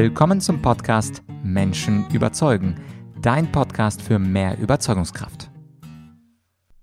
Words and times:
Willkommen 0.00 0.40
zum 0.40 0.62
Podcast 0.62 1.24
Menschen 1.42 2.08
überzeugen, 2.12 2.80
dein 3.20 3.50
Podcast 3.50 4.00
für 4.00 4.20
mehr 4.20 4.56
Überzeugungskraft. 4.56 5.50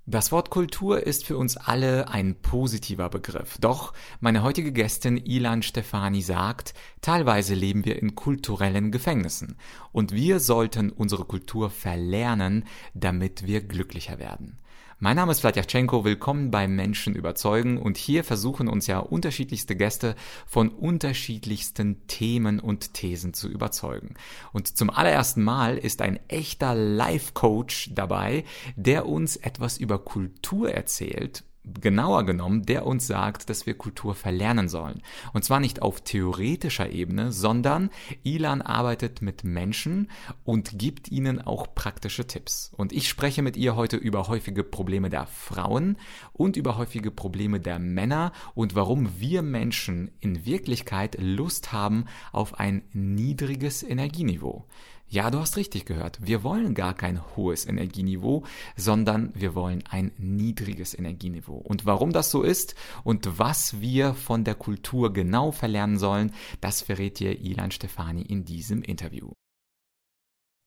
Das 0.05 0.33
Wort 0.33 0.49
Kultur 0.49 1.07
ist 1.07 1.23
für 1.23 1.37
uns 1.37 1.55
alle 1.55 2.09
ein 2.09 2.35
positiver 2.41 3.07
Begriff. 3.07 3.57
Doch 3.61 3.93
meine 4.19 4.43
heutige 4.43 4.73
Gästin 4.73 5.15
Ilan 5.15 5.63
Stefani 5.63 6.21
sagt, 6.21 6.73
teilweise 6.99 7.53
leben 7.53 7.85
wir 7.85 8.01
in 8.01 8.15
kulturellen 8.15 8.91
Gefängnissen 8.91 9.55
und 9.93 10.11
wir 10.11 10.41
sollten 10.41 10.89
unsere 10.89 11.23
Kultur 11.23 11.69
verlernen, 11.69 12.65
damit 12.93 13.47
wir 13.47 13.61
glücklicher 13.61 14.19
werden. 14.19 14.59
Mein 14.97 15.17
Name 15.17 15.33
ist 15.33 15.41
Vladyachenko, 15.41 16.05
willkommen 16.05 16.51
bei 16.51 16.69
Menschen 16.69 17.15
überzeugen 17.15 17.77
und 17.77 17.97
hier 17.97 18.23
versuchen 18.23 18.69
uns 18.69 18.87
ja 18.87 18.99
unterschiedlichste 18.99 19.75
Gäste 19.75 20.15
von 20.47 20.69
unterschiedlichsten 20.69 22.07
Themen 22.07 22.61
und 22.61 22.93
Thesen 22.93 23.33
zu 23.33 23.49
überzeugen. 23.49 24.13
Und 24.53 24.77
zum 24.77 24.89
allerersten 24.89 25.43
Mal 25.43 25.77
ist 25.77 26.01
ein 26.01 26.17
echter 26.29 26.75
Life-Coach 26.75 27.89
dabei, 27.93 28.45
der 28.77 29.05
uns 29.05 29.35
etwas 29.35 29.77
über 29.77 29.99
Kultur 29.99 30.71
erzählt 30.71 31.43
genauer 31.81 32.25
genommen, 32.25 32.65
der 32.65 32.85
uns 32.85 33.07
sagt, 33.07 33.49
dass 33.49 33.65
wir 33.65 33.77
Kultur 33.77 34.15
verlernen 34.15 34.69
sollen. 34.69 35.01
Und 35.33 35.43
zwar 35.43 35.59
nicht 35.59 35.81
auf 35.81 36.01
theoretischer 36.01 36.89
Ebene, 36.89 37.31
sondern 37.31 37.89
Ilan 38.23 38.61
arbeitet 38.61 39.21
mit 39.21 39.43
Menschen 39.43 40.09
und 40.43 40.77
gibt 40.77 41.11
ihnen 41.11 41.41
auch 41.41 41.73
praktische 41.75 42.27
Tipps. 42.27 42.71
Und 42.75 42.93
ich 42.93 43.09
spreche 43.09 43.41
mit 43.41 43.57
ihr 43.57 43.75
heute 43.75 43.97
über 43.97 44.27
häufige 44.27 44.63
Probleme 44.63 45.09
der 45.09 45.27
Frauen 45.27 45.97
und 46.33 46.57
über 46.57 46.77
häufige 46.77 47.11
Probleme 47.11 47.59
der 47.59 47.79
Männer 47.79 48.31
und 48.53 48.75
warum 48.75 49.19
wir 49.19 49.41
Menschen 49.41 50.11
in 50.19 50.45
Wirklichkeit 50.45 51.17
Lust 51.19 51.71
haben 51.71 52.05
auf 52.31 52.59
ein 52.59 52.83
niedriges 52.93 53.83
Energieniveau. 53.83 54.65
Ja, 55.07 55.29
du 55.29 55.39
hast 55.39 55.55
richtig 55.55 55.85
gehört. 55.85 56.17
Wir 56.21 56.43
wollen 56.43 56.73
gar 56.73 56.93
kein 56.93 57.21
hohes 57.35 57.65
Energieniveau, 57.65 58.43
sondern 58.75 59.31
wir 59.35 59.53
wollen 59.53 59.83
ein 59.89 60.11
niedriges 60.17 60.97
Energieniveau. 60.97 61.57
Und 61.57 61.85
warum 61.85 62.11
das 62.11 62.31
so 62.31 62.41
ist 62.41 62.75
und 63.03 63.37
was 63.37 63.79
wir 63.79 64.15
von 64.15 64.43
der 64.43 64.55
Kultur 64.55 65.13
genau 65.13 65.51
verlernen 65.51 65.99
sollen, 65.99 66.33
das 66.59 66.81
verrät 66.81 67.19
dir 67.19 67.39
Ilan 67.39 67.71
Stefani 67.71 68.23
in 68.23 68.45
diesem 68.45 68.81
Interview. 68.81 69.31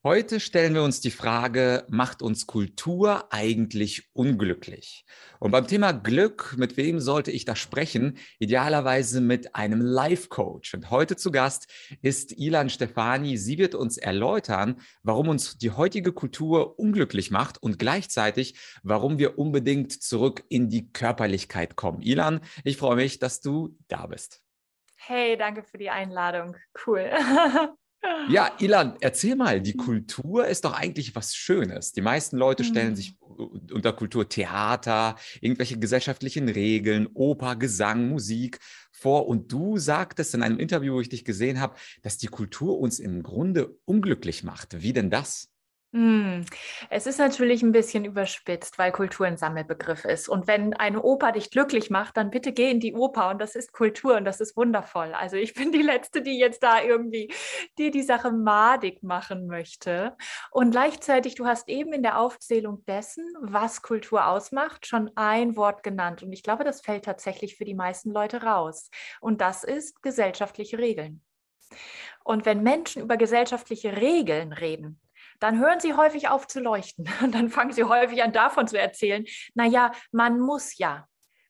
Heute 0.01 0.39
stellen 0.39 0.75
wir 0.75 0.83
uns 0.83 1.01
die 1.01 1.11
Frage, 1.11 1.85
macht 1.89 2.21
uns 2.21 2.47
Kultur 2.47 3.33
eigentlich 3.33 4.09
unglücklich? 4.13 5.03
Und 5.39 5.51
beim 5.51 5.67
Thema 5.67 5.91
Glück, 5.91 6.55
mit 6.57 6.77
wem 6.77 7.01
sollte 7.01 7.31
ich 7.31 7.43
da 7.43 7.53
sprechen? 7.53 8.17
Idealerweise 8.39 9.19
mit 9.19 9.55
einem 9.55 9.81
Life-Coach. 9.81 10.73
Und 10.73 10.89
heute 10.89 11.17
zu 11.17 11.31
Gast 11.31 11.69
ist 12.01 12.31
Ilan 12.31 12.69
Stefani. 12.69 13.35
Sie 13.35 13.57
wird 13.57 13.75
uns 13.75 13.97
erläutern, 13.97 14.79
warum 15.03 15.27
uns 15.27 15.57
die 15.57 15.71
heutige 15.71 16.13
Kultur 16.13 16.79
unglücklich 16.79 17.29
macht 17.29 17.61
und 17.61 17.77
gleichzeitig, 17.77 18.57
warum 18.83 19.19
wir 19.19 19.37
unbedingt 19.37 19.91
zurück 19.91 20.45
in 20.47 20.69
die 20.69 20.93
Körperlichkeit 20.93 21.75
kommen. 21.75 22.01
Ilan, 22.01 22.39
ich 22.63 22.77
freue 22.77 22.95
mich, 22.95 23.19
dass 23.19 23.41
du 23.41 23.75
da 23.89 24.07
bist. 24.07 24.41
Hey, 24.95 25.35
danke 25.35 25.61
für 25.61 25.77
die 25.77 25.89
Einladung. 25.89 26.55
Cool. 26.87 27.11
Ja, 28.29 28.51
Ilan, 28.59 28.95
erzähl 29.01 29.35
mal, 29.35 29.61
die 29.61 29.75
Kultur 29.75 30.47
ist 30.47 30.63
doch 30.65 30.73
eigentlich 30.73 31.15
was 31.15 31.35
Schönes. 31.35 31.91
Die 31.91 32.01
meisten 32.01 32.37
Leute 32.37 32.63
stellen 32.63 32.95
sich 32.95 33.17
mhm. 33.19 33.61
unter 33.73 33.91
Kultur 33.93 34.29
Theater, 34.29 35.15
irgendwelche 35.41 35.79
gesellschaftlichen 35.79 36.47
Regeln, 36.47 37.07
Oper, 37.13 37.55
Gesang, 37.55 38.07
Musik 38.07 38.59
vor. 38.91 39.27
Und 39.27 39.51
du 39.51 39.77
sagtest 39.77 40.33
in 40.33 40.43
einem 40.43 40.59
Interview, 40.59 40.95
wo 40.95 41.01
ich 41.01 41.09
dich 41.09 41.25
gesehen 41.25 41.59
habe, 41.59 41.75
dass 42.01 42.17
die 42.17 42.27
Kultur 42.27 42.79
uns 42.79 42.99
im 42.99 43.23
Grunde 43.23 43.77
unglücklich 43.85 44.43
macht. 44.43 44.81
Wie 44.81 44.93
denn 44.93 45.09
das? 45.09 45.49
Hm. 45.91 46.45
Es 46.91 47.07
ist 47.07 47.17
natürlich 47.17 47.63
ein 47.63 47.71
bisschen 47.71 48.05
überspitzt, 48.05 48.77
weil 48.77 48.91
Kultur 48.91 49.25
ein 49.25 49.37
Sammelbegriff 49.37 50.05
ist. 50.05 50.29
Und 50.29 50.45
wenn 50.45 50.75
eine 50.75 51.01
Oper 51.01 51.31
dich 51.31 51.49
glücklich 51.49 51.89
macht, 51.89 52.15
dann 52.15 52.29
bitte 52.29 52.53
geh 52.53 52.69
in 52.69 52.79
die 52.79 52.93
Oper 52.93 53.29
und 53.31 53.39
das 53.41 53.55
ist 53.55 53.71
Kultur 53.73 54.15
und 54.15 54.23
das 54.23 54.39
ist 54.39 54.55
wundervoll. 54.55 55.15
Also 55.15 55.37
ich 55.37 55.55
bin 55.55 55.71
die 55.71 55.81
Letzte, 55.81 56.21
die 56.21 56.37
jetzt 56.37 56.61
da 56.61 56.79
irgendwie 56.83 57.33
die, 57.79 57.89
die 57.89 58.03
Sache 58.03 58.31
madig 58.31 59.01
machen 59.01 59.47
möchte. 59.47 60.15
Und 60.51 60.69
gleichzeitig, 60.71 61.33
du 61.33 61.47
hast 61.47 61.67
eben 61.67 61.91
in 61.91 62.03
der 62.03 62.19
Aufzählung 62.19 62.85
dessen, 62.85 63.25
was 63.41 63.81
Kultur 63.81 64.27
ausmacht, 64.27 64.85
schon 64.85 65.09
ein 65.15 65.55
Wort 65.55 65.81
genannt. 65.81 66.21
Und 66.21 66.31
ich 66.33 66.43
glaube, 66.43 66.65
das 66.65 66.81
fällt 66.81 67.05
tatsächlich 67.05 67.55
für 67.57 67.65
die 67.65 67.73
meisten 67.73 68.11
Leute 68.11 68.43
raus. 68.43 68.91
Und 69.21 69.41
das 69.41 69.63
ist 69.63 70.03
gesellschaftliche 70.03 70.77
Regeln. 70.77 71.23
Und 72.23 72.45
wenn 72.45 72.61
Menschen 72.61 73.01
über 73.01 73.17
gesellschaftliche 73.17 73.97
Regeln 73.97 74.53
reden, 74.53 74.99
dann 75.39 75.59
hören 75.59 75.79
sie 75.79 75.93
häufig 75.93 76.29
auf 76.29 76.47
zu 76.47 76.59
leuchten. 76.59 77.09
Und 77.21 77.33
dann 77.35 77.49
fangen 77.49 77.73
sie 77.73 77.83
häufig 77.83 78.23
an, 78.23 78.31
davon 78.31 78.67
zu 78.67 78.79
erzählen, 78.79 79.25
naja, 79.53 79.91
man 80.11 80.39
muss 80.39 80.77
ja, 80.77 81.07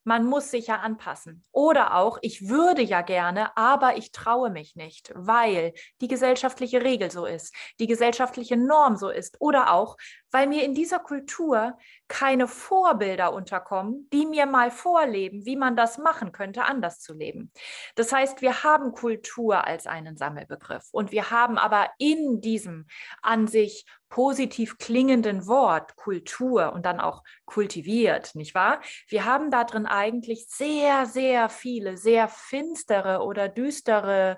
man 0.10 0.26
muss 0.26 0.50
sich 0.50 0.66
ja 0.66 0.78
anpassen. 0.78 1.46
Oder 1.52 1.94
auch, 1.94 2.18
ich 2.24 2.50
würde 2.50 2.82
ja 2.82 3.02
gerne, 3.04 3.56
aber 3.56 3.96
ich 3.96 4.12
traue 4.12 4.50
mich 4.50 4.76
nicht, 4.76 5.12
weil 5.14 5.72
die 6.02 6.08
gesellschaftliche 6.08 6.82
Regel 6.82 7.12
so 7.12 7.28
ist, 7.28 7.54
die 7.80 7.86
gesellschaftliche 7.86 8.58
Norm 8.58 8.98
so 8.98 9.10
ist. 9.10 9.40
Oder 9.40 9.72
auch, 9.72 9.98
weil 10.32 10.48
mir 10.48 10.64
in 10.64 10.74
dieser 10.74 10.98
Kultur 10.98 11.78
keine 12.08 12.48
Vorbilder 12.48 13.34
unterkommen, 13.34 14.10
die 14.12 14.26
mir 14.26 14.48
mal 14.48 14.72
vorleben, 14.72 15.46
wie 15.46 15.56
man 15.56 15.76
das 15.76 16.00
machen 16.00 16.32
könnte, 16.32 16.64
anders 16.64 17.02
zu 17.02 17.14
leben. 17.14 17.52
Das 17.94 18.12
heißt, 18.12 18.42
wir 18.42 18.64
haben 18.64 18.94
Kultur 18.94 19.66
als 19.66 19.86
einen 19.86 20.18
Sammelbegriff 20.18 20.88
und 20.92 21.12
wir 21.12 21.30
haben 21.30 21.60
aber 21.60 21.88
in 22.00 22.42
diesem 22.42 22.88
an 23.22 23.46
sich 23.46 23.86
positiv 24.10 24.78
klingenden 24.78 25.48
Wort 25.48 25.96
Kultur 25.96 26.74
und 26.74 26.86
dann 26.86 27.00
auch 27.00 27.24
kultiviert, 27.46 28.36
nicht 28.36 28.56
wahr? 28.56 28.82
Wir 29.08 29.26
haben 29.26 29.52
da 29.52 29.64
drin 29.64 29.86
eigentlich 29.86 30.48
sehr, 30.50 31.06
sehr 31.06 31.50
viele, 31.50 31.98
sehr 31.98 32.28
finstere 32.28 33.24
oder 33.24 33.48
düstere, 33.48 34.38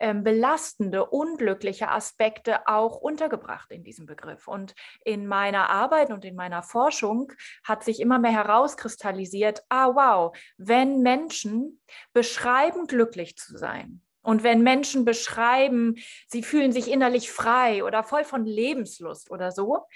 ähm, 0.00 0.24
belastende, 0.24 1.06
unglückliche 1.06 1.90
Aspekte 1.90 2.66
auch 2.66 2.96
untergebracht 2.96 3.70
in 3.70 3.84
diesem 3.84 4.06
Begriff. 4.06 4.48
Und 4.48 4.74
in 5.04 5.26
meiner 5.26 5.70
Arbeit 5.70 6.10
und 6.10 6.24
in 6.24 6.34
meiner 6.34 6.62
Forschung 6.62 7.32
hat 7.64 7.84
sich 7.84 8.00
immer 8.00 8.18
mehr 8.18 8.32
herauskristallisiert, 8.32 9.62
ah 9.68 9.94
wow, 9.94 10.36
wenn 10.56 11.02
Menschen 11.02 11.80
beschreiben, 12.12 12.86
glücklich 12.86 13.36
zu 13.36 13.56
sein, 13.56 14.02
und 14.22 14.42
wenn 14.42 14.62
Menschen 14.62 15.04
beschreiben, 15.04 15.96
sie 16.28 16.42
fühlen 16.42 16.72
sich 16.72 16.90
innerlich 16.90 17.30
frei 17.30 17.84
oder 17.84 18.02
voll 18.02 18.24
von 18.24 18.44
Lebenslust 18.44 19.30
oder 19.30 19.50
so, 19.52 19.86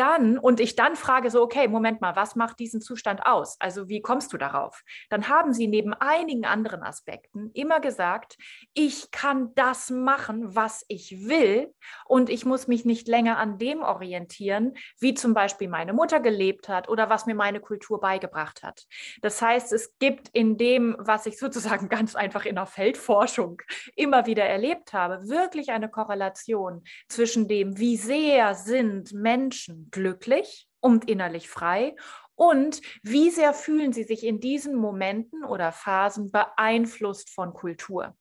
dann 0.00 0.38
und 0.38 0.60
ich 0.60 0.76
dann 0.76 0.96
frage 0.96 1.30
so, 1.30 1.42
okay, 1.42 1.68
Moment 1.68 2.00
mal, 2.00 2.16
was 2.16 2.34
macht 2.34 2.58
diesen 2.58 2.80
Zustand 2.80 3.26
aus? 3.26 3.60
Also 3.60 3.90
wie 3.90 4.00
kommst 4.00 4.32
du 4.32 4.38
darauf? 4.38 4.82
Dann 5.10 5.28
haben 5.28 5.52
sie 5.52 5.66
neben 5.66 5.92
einigen 5.92 6.46
anderen 6.46 6.82
Aspekten 6.82 7.50
immer 7.52 7.80
gesagt, 7.80 8.38
ich 8.72 9.10
kann 9.10 9.54
das 9.56 9.90
machen, 9.90 10.56
was 10.56 10.86
ich 10.88 11.28
will 11.28 11.74
und 12.06 12.30
ich 12.30 12.46
muss 12.46 12.66
mich 12.66 12.86
nicht 12.86 13.08
länger 13.08 13.36
an 13.36 13.58
dem 13.58 13.82
orientieren, 13.82 14.72
wie 14.98 15.12
zum 15.12 15.34
Beispiel 15.34 15.68
meine 15.68 15.92
Mutter 15.92 16.20
gelebt 16.20 16.70
hat 16.70 16.88
oder 16.88 17.10
was 17.10 17.26
mir 17.26 17.34
meine 17.34 17.60
Kultur 17.60 18.00
beigebracht 18.00 18.62
hat. 18.62 18.86
Das 19.20 19.42
heißt, 19.42 19.70
es 19.74 19.98
gibt 19.98 20.30
in 20.30 20.56
dem, 20.56 20.96
was 20.98 21.26
ich 21.26 21.38
sozusagen 21.38 21.88
ganz 21.90 22.14
einfach 22.14 22.46
in 22.46 22.54
der 22.54 22.66
Feldforschung 22.66 23.60
immer 23.96 24.24
wieder 24.24 24.44
erlebt 24.44 24.94
habe, 24.94 25.28
wirklich 25.28 25.72
eine 25.72 25.90
Korrelation 25.90 26.84
zwischen 27.06 27.48
dem, 27.48 27.76
wie 27.76 27.98
sehr 27.98 28.54
sind 28.54 29.12
Menschen 29.12 29.89
glücklich 29.90 30.68
und 30.80 31.08
innerlich 31.08 31.48
frei 31.48 31.94
und 32.34 32.80
wie 33.02 33.30
sehr 33.30 33.52
fühlen 33.52 33.92
sie 33.92 34.04
sich 34.04 34.24
in 34.24 34.40
diesen 34.40 34.74
Momenten 34.74 35.44
oder 35.44 35.72
Phasen 35.72 36.32
beeinflusst 36.32 37.28
von 37.30 37.52
Kultur. 37.52 38.16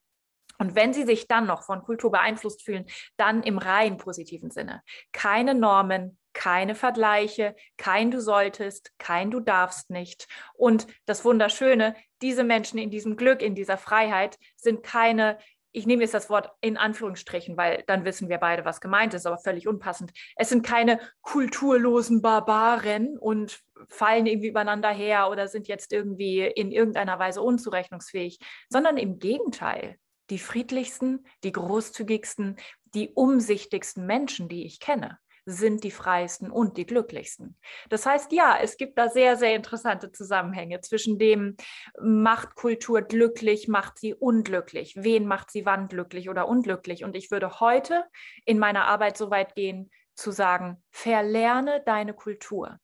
Und 0.60 0.76
wenn 0.76 0.94
Sie 0.94 1.06
sich 1.06 1.28
dann 1.28 1.48
noch 1.48 1.64
von 1.64 1.82
Kultur 1.82 2.12
beeinflusst 2.12 2.64
fühlen, 2.64 2.86
dann 3.16 3.44
im 3.44 3.58
rein 3.58 3.96
positiven 3.96 4.52
Sinne. 4.52 4.84
Keine 5.14 5.56
Normen, 5.56 6.20
keine 6.34 6.76
Vergleiche, 6.76 7.56
kein 7.78 8.12
Du 8.12 8.20
solltest, 8.20 8.92
kein 8.98 9.32
Du 9.32 9.40
darfst 9.40 9.90
nicht. 9.90 10.28
Und 10.54 10.86
das 11.06 11.24
Wunderschöne, 11.24 11.96
diese 12.22 12.44
Menschen 12.44 12.78
in 12.78 12.92
diesem 12.92 13.16
Glück, 13.16 13.42
in 13.42 13.56
dieser 13.56 13.78
Freiheit 13.78 14.38
sind 14.58 14.84
keine 14.84 15.40
ich 15.72 15.86
nehme 15.86 16.02
jetzt 16.02 16.14
das 16.14 16.30
Wort 16.30 16.52
in 16.62 16.78
Anführungsstrichen, 16.78 17.58
weil 17.58 17.84
dann 17.88 18.06
wissen 18.06 18.30
wir 18.30 18.38
beide, 18.38 18.66
was 18.66 18.82
gemeint 18.82 19.14
ist, 19.14 19.26
aber 19.26 19.38
völlig 19.38 19.68
unpassend. 19.68 20.12
Es 20.36 20.50
sind 20.50 20.66
keine 20.66 21.00
kulturlosen 21.22 22.22
Barbaren 22.22 23.18
und 23.18 23.60
fallen 23.88 24.26
irgendwie 24.26 24.50
übereinander 24.50 24.90
her 24.90 25.30
oder 25.30 25.48
sind 25.48 25.68
jetzt 25.68 25.94
irgendwie 25.94 26.42
in 26.42 26.72
irgendeiner 26.72 27.20
Weise 27.20 27.42
unzurechnungsfähig, 27.42 28.40
sondern 28.70 28.98
im 28.98 29.20
Gegenteil. 29.20 29.98
Die 30.30 30.40
friedlichsten, 30.40 31.26
die 31.44 31.52
großzügigsten, 31.52 32.58
die 32.94 33.10
umsichtigsten 33.10 34.06
Menschen, 34.06 34.48
die 34.48 34.66
ich 34.66 34.80
kenne, 34.80 35.18
sind 35.50 35.84
die 35.84 35.92
freiesten 35.92 36.52
und 36.52 36.78
die 36.78 36.86
glücklichsten. 36.86 37.58
Das 37.90 38.06
heißt, 38.06 38.32
ja, 38.32 38.58
es 38.62 38.78
gibt 38.78 38.98
da 38.98 39.10
sehr, 39.10 39.36
sehr 39.36 39.56
interessante 39.56 40.12
Zusammenhänge 40.12 40.82
zwischen 40.82 41.18
dem, 41.18 41.58
macht 42.00 42.56
Kultur 42.56 43.02
glücklich, 43.02 43.68
macht 43.68 43.98
sie 43.98 44.14
unglücklich, 44.14 44.94
wen 44.98 45.26
macht 45.26 45.52
sie 45.52 45.66
wann 45.66 45.88
glücklich 45.88 46.30
oder 46.30 46.48
unglücklich. 46.48 47.04
Und 47.04 47.16
ich 47.16 47.32
würde 47.32 47.60
heute 47.60 48.06
in 48.46 48.60
meiner 48.60 48.86
Arbeit 48.86 49.18
so 49.18 49.32
weit 49.32 49.56
gehen, 49.56 49.90
zu 50.14 50.32
sagen, 50.32 50.84
verlerne 50.92 51.82
deine 51.86 52.14
Kultur. 52.14 52.78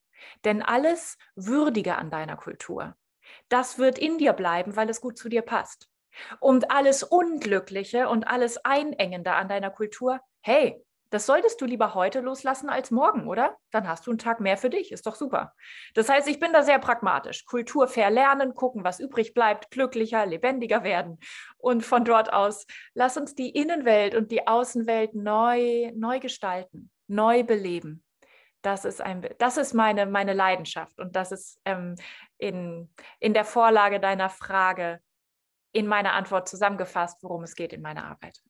Denn 0.44 0.62
alles 0.62 1.18
Würdige 1.34 1.96
an 1.96 2.10
deiner 2.10 2.36
Kultur, 2.36 2.96
das 3.48 3.78
wird 3.78 3.98
in 3.98 4.18
dir 4.18 4.32
bleiben, 4.32 4.76
weil 4.76 4.90
es 4.90 5.00
gut 5.00 5.18
zu 5.18 5.28
dir 5.28 5.42
passt. 5.42 5.88
Und 6.40 6.70
alles 6.70 7.02
Unglückliche 7.02 8.08
und 8.08 8.26
alles 8.26 8.64
Einengende 8.64 9.34
an 9.34 9.48
deiner 9.48 9.70
Kultur, 9.70 10.20
hey, 10.40 10.82
das 11.10 11.26
solltest 11.26 11.60
du 11.60 11.66
lieber 11.66 11.94
heute 11.94 12.20
loslassen 12.20 12.68
als 12.68 12.90
morgen, 12.90 13.28
oder? 13.28 13.56
Dann 13.70 13.88
hast 13.88 14.06
du 14.06 14.10
einen 14.10 14.18
Tag 14.18 14.40
mehr 14.40 14.56
für 14.56 14.70
dich. 14.70 14.90
Ist 14.90 15.06
doch 15.06 15.14
super. 15.14 15.54
Das 15.94 16.08
heißt, 16.08 16.26
ich 16.28 16.40
bin 16.40 16.52
da 16.52 16.62
sehr 16.62 16.78
pragmatisch. 16.78 17.44
Kultur 17.44 17.86
verlernen, 17.86 18.54
gucken, 18.54 18.82
was 18.82 18.98
übrig 18.98 19.32
bleibt, 19.32 19.70
glücklicher, 19.70 20.26
lebendiger 20.26 20.82
werden. 20.82 21.18
Und 21.58 21.84
von 21.84 22.04
dort 22.04 22.32
aus, 22.32 22.66
lass 22.94 23.16
uns 23.16 23.34
die 23.34 23.50
Innenwelt 23.50 24.14
und 24.14 24.30
die 24.32 24.46
Außenwelt 24.46 25.14
neu, 25.14 25.92
neu 25.94 26.18
gestalten, 26.18 26.90
neu 27.06 27.44
beleben. 27.44 28.02
Das 28.62 28.84
ist, 28.84 29.00
ein, 29.00 29.28
das 29.38 29.58
ist 29.58 29.74
meine, 29.74 30.06
meine 30.06 30.32
Leidenschaft. 30.32 30.98
Und 30.98 31.14
das 31.14 31.30
ist 31.30 31.60
ähm, 31.64 31.94
in, 32.38 32.92
in 33.20 33.32
der 33.32 33.44
Vorlage 33.44 34.00
deiner 34.00 34.28
Frage 34.28 35.00
in 35.72 35.86
meiner 35.86 36.14
Antwort 36.14 36.48
zusammengefasst, 36.48 37.22
worum 37.22 37.44
es 37.44 37.54
geht 37.54 37.72
in 37.72 37.82
meiner 37.82 38.06
Arbeit. 38.06 38.40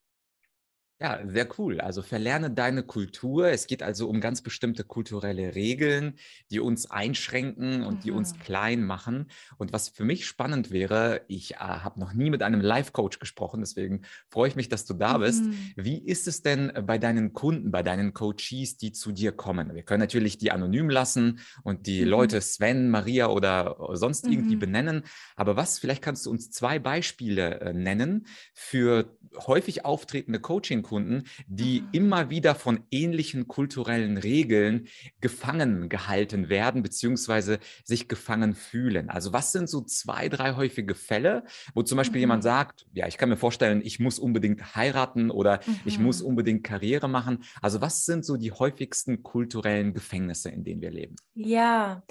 Ja, 0.98 1.20
sehr 1.26 1.46
cool. 1.58 1.78
Also 1.82 2.00
verlerne 2.00 2.50
deine 2.50 2.82
Kultur. 2.82 3.48
Es 3.48 3.66
geht 3.66 3.82
also 3.82 4.08
um 4.08 4.18
ganz 4.22 4.40
bestimmte 4.40 4.82
kulturelle 4.82 5.54
Regeln, 5.54 6.14
die 6.50 6.58
uns 6.58 6.90
einschränken 6.90 7.82
und 7.82 7.96
mhm. 7.96 8.00
die 8.00 8.10
uns 8.12 8.32
mhm. 8.32 8.38
klein 8.38 8.82
machen. 8.82 9.30
Und 9.58 9.74
was 9.74 9.90
für 9.90 10.04
mich 10.04 10.26
spannend 10.26 10.70
wäre, 10.70 11.20
ich 11.28 11.56
äh, 11.56 11.58
habe 11.58 12.00
noch 12.00 12.14
nie 12.14 12.30
mit 12.30 12.42
einem 12.42 12.62
Life-Coach 12.62 13.18
gesprochen, 13.18 13.60
deswegen 13.60 14.02
freue 14.30 14.48
ich 14.48 14.56
mich, 14.56 14.70
dass 14.70 14.86
du 14.86 14.94
da 14.94 15.18
bist. 15.18 15.44
Mhm. 15.44 15.72
Wie 15.76 15.98
ist 15.98 16.26
es 16.28 16.40
denn 16.40 16.72
bei 16.86 16.96
deinen 16.96 17.34
Kunden, 17.34 17.70
bei 17.70 17.82
deinen 17.82 18.14
Coaches, 18.14 18.78
die 18.78 18.92
zu 18.92 19.12
dir 19.12 19.32
kommen? 19.32 19.74
Wir 19.74 19.82
können 19.82 20.00
natürlich 20.00 20.38
die 20.38 20.50
anonym 20.50 20.88
lassen 20.88 21.40
und 21.62 21.86
die 21.86 22.06
mhm. 22.06 22.08
Leute 22.08 22.40
Sven, 22.40 22.88
Maria 22.88 23.26
oder 23.26 23.76
sonst 23.92 24.26
irgendwie 24.26 24.56
mhm. 24.56 24.60
benennen. 24.60 25.02
Aber 25.34 25.56
was, 25.56 25.78
vielleicht 25.78 26.00
kannst 26.00 26.24
du 26.24 26.30
uns 26.30 26.50
zwei 26.50 26.78
Beispiele 26.78 27.60
äh, 27.60 27.72
nennen 27.74 28.26
für 28.54 29.14
häufig 29.46 29.84
auftretende 29.84 30.40
Coaching 30.40 30.85
Kunden, 30.86 31.24
die 31.46 31.80
mhm. 31.80 31.88
immer 31.92 32.30
wieder 32.30 32.54
von 32.54 32.84
ähnlichen 32.90 33.48
kulturellen 33.48 34.18
Regeln 34.18 34.86
gefangen 35.20 35.88
gehalten 35.88 36.48
werden, 36.48 36.82
beziehungsweise 36.82 37.58
sich 37.84 38.08
gefangen 38.08 38.54
fühlen. 38.54 39.10
Also 39.10 39.32
was 39.32 39.52
sind 39.52 39.68
so 39.68 39.80
zwei, 39.82 40.28
drei 40.28 40.54
häufige 40.54 40.94
Fälle, 40.94 41.44
wo 41.74 41.82
zum 41.82 41.96
Beispiel 41.96 42.18
mhm. 42.18 42.22
jemand 42.22 42.42
sagt, 42.44 42.86
ja, 42.92 43.06
ich 43.06 43.18
kann 43.18 43.28
mir 43.28 43.36
vorstellen, 43.36 43.80
ich 43.84 43.98
muss 43.98 44.18
unbedingt 44.18 44.76
heiraten 44.76 45.30
oder 45.30 45.60
mhm. 45.66 45.80
ich 45.84 45.98
muss 45.98 46.22
mhm. 46.22 46.28
unbedingt 46.28 46.64
Karriere 46.64 47.08
machen. 47.08 47.42
Also 47.60 47.80
was 47.80 48.04
sind 48.04 48.24
so 48.24 48.36
die 48.36 48.52
häufigsten 48.52 49.22
kulturellen 49.22 49.92
Gefängnisse, 49.92 50.50
in 50.50 50.64
denen 50.64 50.80
wir 50.80 50.90
leben? 50.90 51.16
Ja, 51.34 52.02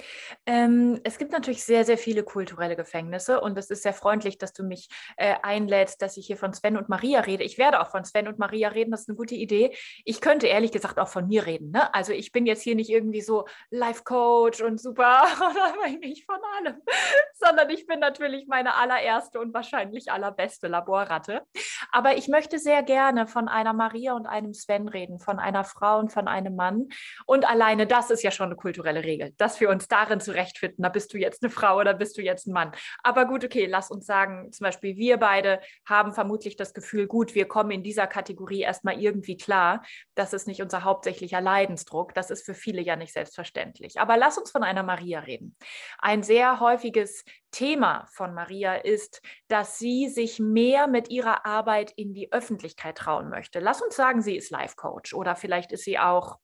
ähm, 0.46 1.00
es 1.04 1.18
gibt 1.18 1.32
natürlich 1.32 1.64
sehr, 1.64 1.86
sehr 1.86 1.98
viele 1.98 2.24
kulturelle 2.24 2.76
Gefängnisse 2.76 3.40
und 3.40 3.58
es 3.58 3.70
ist 3.70 3.84
sehr 3.84 3.94
freundlich, 3.94 4.38
dass 4.38 4.54
du 4.54 4.64
mich 4.64 4.90
äh, 5.18 5.36
einlädst, 5.42 6.02
dass 6.02 6.18
ich 6.18 6.28
hier 6.28 6.38
von 6.38 6.54
Sven 6.54 6.78
und 6.78 6.90
Maria 6.90 7.22
rede. 7.22 7.44
Ich 7.44 7.58
werde 7.58 7.80
auch 7.80 7.92
von 7.92 8.04
Sven 8.04 8.28
und 8.28 8.40
Maria 8.40 8.65
Maria 8.66 8.70
reden, 8.70 8.92
das 8.92 9.02
ist 9.02 9.10
eine 9.10 9.16
gute 9.16 9.36
Idee. 9.36 9.76
Ich 10.04 10.22
könnte 10.22 10.48
ehrlich 10.48 10.72
gesagt 10.72 11.00
auch 11.00 11.08
von 11.08 11.28
mir 11.28 11.46
reden. 11.46 11.72
Ne? 11.72 11.94
Also 11.94 12.14
ich 12.14 12.32
bin 12.32 12.46
jetzt 12.46 12.62
hier 12.62 12.76
nicht 12.76 12.90
irgendwie 12.90 13.22
so 13.22 13.46
Life-Coach 13.70 14.62
und 14.62 14.80
super 14.80 15.26
nicht 16.00 16.26
von 16.26 16.40
allem, 16.58 16.82
sondern 17.34 17.70
ich 17.70 17.86
bin 17.86 18.00
natürlich 18.00 18.48
meine 18.48 18.76
allererste 18.76 19.40
und 19.40 19.54
wahrscheinlich 19.54 20.12
allerbeste 20.12 20.68
Laborratte. 20.68 21.44
Aber 21.92 22.18
ich 22.18 22.28
möchte 22.28 22.60
sehr 22.60 22.84
gerne 22.84 23.28
von 23.28 23.48
einer 23.48 23.74
Maria 23.74 24.14
und 24.14 24.26
einem 24.26 24.54
Sven 24.54 24.88
reden, 24.88 25.20
von 25.20 25.40
einer 25.40 25.64
Frau 25.64 26.00
und 26.00 26.12
von 26.12 26.28
einem 26.28 26.56
Mann. 26.56 26.90
Und 27.26 27.48
alleine 27.50 27.88
das 27.88 28.10
ist 28.10 28.24
ja 28.24 28.32
schon 28.32 28.48
eine 28.48 28.56
kulturelle 28.56 29.04
Regel, 29.04 29.34
dass 29.38 29.60
wir 29.60 29.70
uns 29.70 29.88
darin 29.88 30.20
zurechtfinden, 30.20 30.84
da 30.84 30.90
bist 30.90 31.14
du 31.14 31.18
jetzt 31.18 31.44
eine 31.44 31.50
Frau 31.50 31.78
oder 31.78 31.94
bist 31.94 32.18
du 32.18 32.22
jetzt 32.22 32.48
ein 32.48 32.54
Mann. 32.54 32.72
Aber 33.04 33.26
gut, 33.26 33.44
okay, 33.44 33.66
lass 33.66 33.92
uns 33.92 34.06
sagen, 34.06 34.52
zum 34.52 34.66
Beispiel 34.66 34.96
wir 34.96 35.18
beide 35.18 35.60
haben 35.88 36.14
vermutlich 36.14 36.56
das 36.56 36.74
Gefühl, 36.74 37.08
gut, 37.08 37.36
wir 37.36 37.48
kommen 37.48 37.72
in 37.72 37.84
dieser 37.84 38.08
Kategorie 38.08 38.55
Kategorie 38.56 38.62
erstmal 38.62 39.02
irgendwie 39.02 39.38
klar. 39.38 39.84
Das 40.16 40.34
ist 40.34 40.48
nicht 40.48 40.62
unser 40.62 40.84
hauptsächlicher 40.84 41.42
Leidensdruck. 41.42 42.14
Das 42.14 42.30
ist 42.30 42.46
für 42.46 42.54
viele 42.54 42.82
ja 42.82 42.96
nicht 42.96 43.14
selbstverständlich. 43.14 44.00
Aber 44.00 44.18
lass 44.18 44.38
uns 44.38 44.52
von 44.52 44.64
einer 44.64 44.84
Maria 44.84 45.20
reden. 45.20 45.56
Ein 46.00 46.24
sehr 46.24 46.60
häufiges 46.60 47.24
Thema 47.52 48.08
von 48.12 48.34
Maria 48.34 48.76
ist, 48.76 49.22
dass 49.48 49.78
sie 49.78 50.10
sich 50.10 50.40
mehr 50.40 50.88
mit 50.88 51.10
ihrer 51.10 51.46
Arbeit 51.46 51.92
in 51.96 52.14
die 52.14 52.32
Öffentlichkeit 52.32 52.98
trauen 52.98 53.30
möchte. 53.30 53.60
Lass 53.60 53.82
uns 53.82 53.96
sagen, 53.96 54.22
sie 54.22 54.36
ist 54.36 54.52
Life 54.52 54.76
Coach 54.76 55.14
oder 55.14 55.36
vielleicht 55.36 55.72
ist 55.72 55.84
sie 55.84 56.00
auch 56.00 56.38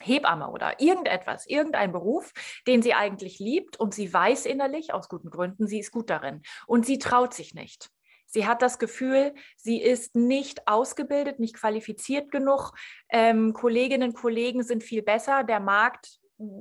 Hebamme 0.00 0.50
oder 0.50 0.80
irgendetwas, 0.80 1.46
irgendein 1.46 1.92
Beruf, 1.92 2.32
den 2.66 2.82
sie 2.82 2.94
eigentlich 2.94 3.38
liebt 3.38 3.78
und 3.78 3.94
sie 3.94 4.12
weiß 4.12 4.46
innerlich 4.46 4.92
aus 4.92 5.08
guten 5.08 5.30
Gründen, 5.30 5.68
sie 5.68 5.78
ist 5.78 5.92
gut 5.92 6.10
darin 6.10 6.42
und 6.66 6.86
sie 6.86 6.98
traut 6.98 7.34
sich 7.34 7.54
nicht. 7.54 7.88
Sie 8.32 8.46
hat 8.46 8.62
das 8.62 8.78
Gefühl, 8.78 9.34
sie 9.56 9.82
ist 9.82 10.16
nicht 10.16 10.66
ausgebildet, 10.66 11.38
nicht 11.38 11.54
qualifiziert 11.54 12.30
genug. 12.30 12.72
Ähm, 13.10 13.52
Kolleginnen 13.52 14.10
und 14.10 14.14
Kollegen 14.14 14.62
sind 14.62 14.82
viel 14.82 15.02
besser. 15.02 15.44
Der 15.44 15.60
Markt 15.60 16.18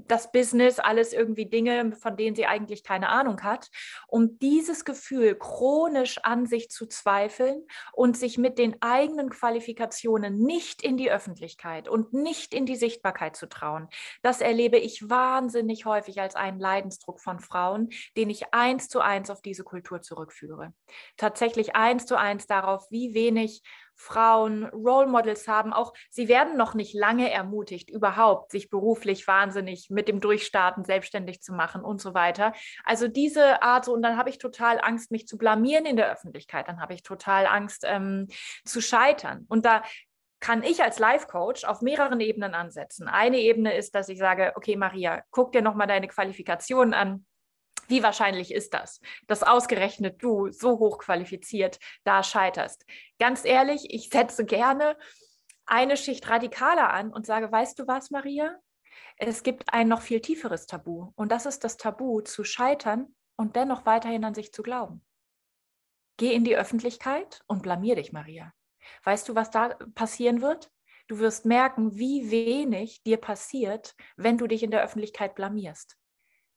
das 0.07 0.31
Business, 0.31 0.79
alles 0.79 1.13
irgendwie 1.13 1.45
Dinge, 1.45 1.93
von 1.95 2.17
denen 2.17 2.35
sie 2.35 2.45
eigentlich 2.45 2.83
keine 2.83 3.09
Ahnung 3.09 3.41
hat. 3.41 3.69
Um 4.07 4.37
dieses 4.39 4.85
Gefühl 4.85 5.35
chronisch 5.35 6.19
an 6.23 6.45
sich 6.45 6.69
zu 6.69 6.85
zweifeln 6.85 7.65
und 7.93 8.17
sich 8.17 8.37
mit 8.37 8.57
den 8.57 8.81
eigenen 8.81 9.29
Qualifikationen 9.29 10.37
nicht 10.37 10.81
in 10.81 10.97
die 10.97 11.11
Öffentlichkeit 11.11 11.87
und 11.87 12.13
nicht 12.13 12.53
in 12.53 12.65
die 12.65 12.75
Sichtbarkeit 12.75 13.35
zu 13.35 13.47
trauen, 13.47 13.87
das 14.21 14.41
erlebe 14.41 14.77
ich 14.77 15.09
wahnsinnig 15.09 15.85
häufig 15.85 16.21
als 16.21 16.35
einen 16.35 16.59
Leidensdruck 16.59 17.21
von 17.21 17.39
Frauen, 17.39 17.89
den 18.17 18.29
ich 18.29 18.53
eins 18.53 18.87
zu 18.87 18.99
eins 18.99 19.29
auf 19.29 19.41
diese 19.41 19.63
Kultur 19.63 20.01
zurückführe. 20.01 20.73
Tatsächlich 21.17 21.75
eins 21.75 22.05
zu 22.05 22.17
eins 22.17 22.47
darauf, 22.47 22.85
wie 22.89 23.13
wenig 23.13 23.61
Frauen 23.95 24.65
Role 24.65 25.07
Models 25.07 25.47
haben. 25.47 25.73
Auch 25.73 25.93
sie 26.09 26.27
werden 26.27 26.57
noch 26.57 26.73
nicht 26.73 26.93
lange 26.93 27.31
ermutigt, 27.31 27.89
überhaupt 27.89 28.51
sich 28.51 28.69
beruflich 28.69 29.27
wahnsinnig 29.27 29.89
mit 29.89 30.07
dem 30.07 30.19
Durchstarten 30.19 30.83
selbstständig 30.83 31.41
zu 31.41 31.53
machen 31.53 31.83
und 31.83 32.01
so 32.01 32.13
weiter. 32.13 32.53
Also 32.83 33.07
diese 33.07 33.61
Art, 33.61 33.87
und 33.87 34.01
dann 34.01 34.17
habe 34.17 34.29
ich 34.29 34.37
total 34.37 34.79
Angst, 34.81 35.11
mich 35.11 35.27
zu 35.27 35.37
blamieren 35.37 35.85
in 35.85 35.97
der 35.97 36.11
Öffentlichkeit. 36.11 36.67
Dann 36.67 36.81
habe 36.81 36.93
ich 36.93 37.03
total 37.03 37.45
Angst 37.45 37.83
ähm, 37.85 38.27
zu 38.65 38.81
scheitern. 38.81 39.45
Und 39.47 39.65
da 39.65 39.83
kann 40.39 40.63
ich 40.63 40.81
als 40.83 40.97
Life 40.97 41.27
Coach 41.27 41.63
auf 41.63 41.81
mehreren 41.81 42.19
Ebenen 42.19 42.55
ansetzen. 42.55 43.07
Eine 43.07 43.37
Ebene 43.37 43.75
ist, 43.75 43.93
dass 43.93 44.09
ich 44.09 44.17
sage, 44.17 44.53
okay, 44.55 44.75
Maria, 44.75 45.21
guck 45.29 45.51
dir 45.51 45.61
nochmal 45.61 45.87
deine 45.87 46.07
Qualifikationen 46.07 46.93
an 46.93 47.25
wie 47.91 48.01
wahrscheinlich 48.01 48.51
ist 48.51 48.73
das, 48.73 48.99
dass 49.27 49.43
ausgerechnet 49.43 50.23
du 50.23 50.49
so 50.49 50.79
hoch 50.79 50.97
qualifiziert 50.97 51.77
da 52.03 52.23
scheiterst? 52.23 52.85
Ganz 53.19 53.45
ehrlich, 53.45 53.93
ich 53.93 54.09
setze 54.09 54.45
gerne 54.45 54.97
eine 55.65 55.97
Schicht 55.97 56.27
radikaler 56.27 56.91
an 56.91 57.13
und 57.13 57.25
sage, 57.25 57.51
weißt 57.51 57.77
du 57.77 57.87
was, 57.87 58.09
Maria? 58.09 58.57
Es 59.17 59.43
gibt 59.43 59.71
ein 59.73 59.87
noch 59.87 60.01
viel 60.01 60.21
tieferes 60.21 60.65
Tabu 60.65 61.11
und 61.15 61.31
das 61.31 61.45
ist 61.45 61.63
das 61.63 61.77
Tabu 61.77 62.21
zu 62.21 62.43
scheitern 62.43 63.13
und 63.35 63.55
dennoch 63.55 63.85
weiterhin 63.85 64.23
an 64.23 64.33
sich 64.33 64.51
zu 64.51 64.63
glauben. 64.63 65.05
Geh 66.17 66.33
in 66.33 66.43
die 66.43 66.57
Öffentlichkeit 66.57 67.41
und 67.45 67.61
blamier 67.61 67.95
dich, 67.95 68.11
Maria. 68.11 68.53
Weißt 69.03 69.27
du, 69.29 69.35
was 69.35 69.51
da 69.51 69.75
passieren 69.95 70.41
wird? 70.41 70.71
Du 71.07 71.19
wirst 71.19 71.45
merken, 71.45 71.97
wie 71.97 72.31
wenig 72.31 73.03
dir 73.03 73.17
passiert, 73.17 73.95
wenn 74.15 74.37
du 74.37 74.47
dich 74.47 74.63
in 74.63 74.71
der 74.71 74.83
Öffentlichkeit 74.83 75.35
blamierst 75.35 75.97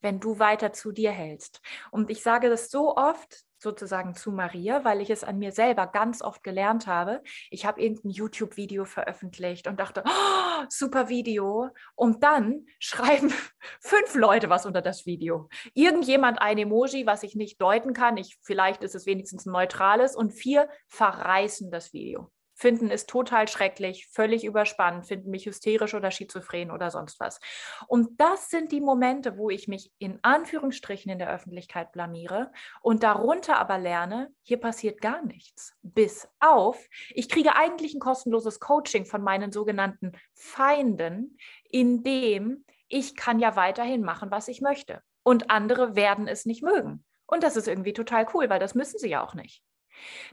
wenn 0.04 0.20
du 0.20 0.38
weiter 0.38 0.72
zu 0.72 0.92
dir 0.92 1.10
hältst. 1.10 1.60
Und 1.90 2.10
ich 2.10 2.22
sage 2.22 2.48
das 2.50 2.70
so 2.70 2.94
oft 2.96 3.44
sozusagen 3.58 4.14
zu 4.14 4.30
Maria, 4.30 4.84
weil 4.84 5.00
ich 5.00 5.08
es 5.08 5.24
an 5.24 5.38
mir 5.38 5.50
selber 5.50 5.86
ganz 5.86 6.20
oft 6.20 6.44
gelernt 6.44 6.86
habe. 6.86 7.22
Ich 7.50 7.64
habe 7.64 7.80
irgendein 7.80 8.10
YouTube-Video 8.10 8.84
veröffentlicht 8.84 9.66
und 9.66 9.80
dachte, 9.80 10.04
oh, 10.06 10.64
super 10.68 11.08
Video. 11.08 11.70
Und 11.96 12.22
dann 12.22 12.66
schreiben 12.78 13.32
fünf 13.80 14.14
Leute 14.14 14.50
was 14.50 14.66
unter 14.66 14.82
das 14.82 15.06
Video. 15.06 15.48
Irgendjemand 15.72 16.40
ein 16.40 16.58
Emoji, 16.58 17.06
was 17.06 17.22
ich 17.22 17.34
nicht 17.34 17.60
deuten 17.60 17.94
kann. 17.94 18.18
Ich, 18.18 18.36
vielleicht 18.42 18.84
ist 18.84 18.94
es 18.94 19.06
wenigstens 19.06 19.46
ein 19.46 19.52
neutrales. 19.52 20.14
Und 20.14 20.32
vier 20.32 20.68
verreißen 20.88 21.70
das 21.70 21.92
Video 21.94 22.30
finden 22.54 22.90
es 22.90 23.06
total 23.06 23.48
schrecklich, 23.48 24.06
völlig 24.08 24.44
überspannt, 24.44 25.06
finden 25.06 25.30
mich 25.30 25.46
hysterisch 25.46 25.94
oder 25.94 26.10
schizophren 26.10 26.70
oder 26.70 26.90
sonst 26.90 27.20
was. 27.20 27.40
Und 27.86 28.20
das 28.20 28.50
sind 28.50 28.72
die 28.72 28.80
Momente, 28.80 29.36
wo 29.36 29.50
ich 29.50 29.68
mich 29.68 29.92
in 29.98 30.18
Anführungsstrichen 30.22 31.10
in 31.10 31.18
der 31.18 31.30
Öffentlichkeit 31.30 31.92
blamiere 31.92 32.52
und 32.80 33.02
darunter 33.02 33.58
aber 33.58 33.78
lerne, 33.78 34.32
hier 34.42 34.58
passiert 34.58 35.00
gar 35.00 35.22
nichts. 35.24 35.74
Bis 35.82 36.28
auf, 36.40 36.88
ich 37.10 37.28
kriege 37.28 37.56
eigentlich 37.56 37.94
ein 37.94 38.00
kostenloses 38.00 38.60
Coaching 38.60 39.04
von 39.04 39.22
meinen 39.22 39.52
sogenannten 39.52 40.12
Feinden, 40.34 41.36
in 41.70 42.02
dem 42.02 42.64
ich 42.88 43.16
kann 43.16 43.40
ja 43.40 43.56
weiterhin 43.56 44.02
machen, 44.02 44.30
was 44.30 44.46
ich 44.48 44.60
möchte. 44.60 45.02
Und 45.24 45.50
andere 45.50 45.96
werden 45.96 46.28
es 46.28 46.44
nicht 46.44 46.62
mögen. 46.62 47.04
Und 47.26 47.42
das 47.42 47.56
ist 47.56 47.66
irgendwie 47.66 47.94
total 47.94 48.26
cool, 48.34 48.50
weil 48.50 48.60
das 48.60 48.74
müssen 48.74 48.98
sie 48.98 49.08
ja 49.08 49.24
auch 49.24 49.34
nicht. 49.34 49.62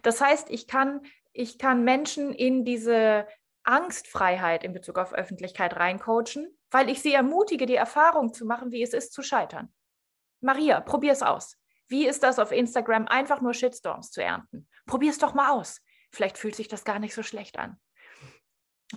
Das 0.02 0.22
heißt, 0.22 0.50
ich 0.50 0.68
kann 0.68 1.02
ich 1.34 1.58
kann 1.58 1.84
Menschen 1.84 2.34
in 2.34 2.66
diese 2.66 3.28
Angstfreiheit 3.64 4.64
in 4.64 4.74
Bezug 4.74 4.98
auf 4.98 5.14
Öffentlichkeit 5.14 5.76
reincoachen, 5.76 6.58
weil 6.72 6.90
ich 6.90 7.02
sie 7.02 7.14
ermutige, 7.14 7.66
die 7.66 7.76
Erfahrung 7.76 8.34
zu 8.34 8.46
machen, 8.46 8.72
wie 8.72 8.82
es 8.82 8.94
ist 8.94 9.14
zu 9.14 9.22
scheitern. 9.22 9.72
Maria, 10.42 10.82
probier 10.82 11.12
es 11.12 11.22
aus. 11.22 11.58
Wie 11.88 12.08
ist 12.08 12.24
das 12.24 12.40
auf 12.40 12.52
Instagram, 12.52 13.08
einfach 13.08 13.42
nur 13.42 13.54
Shitstorms 13.54 14.12
zu 14.12 14.24
ernten? 14.24 14.68
Probier 14.86 15.12
es 15.12 15.20
doch 15.20 15.34
mal 15.34 15.52
aus. 15.52 15.82
Vielleicht 16.12 16.38
fühlt 16.38 16.56
sich 16.56 16.68
das 16.68 16.84
gar 16.84 17.00
nicht 17.00 17.14
so 17.14 17.24
schlecht 17.24 17.60
an. 17.60 17.80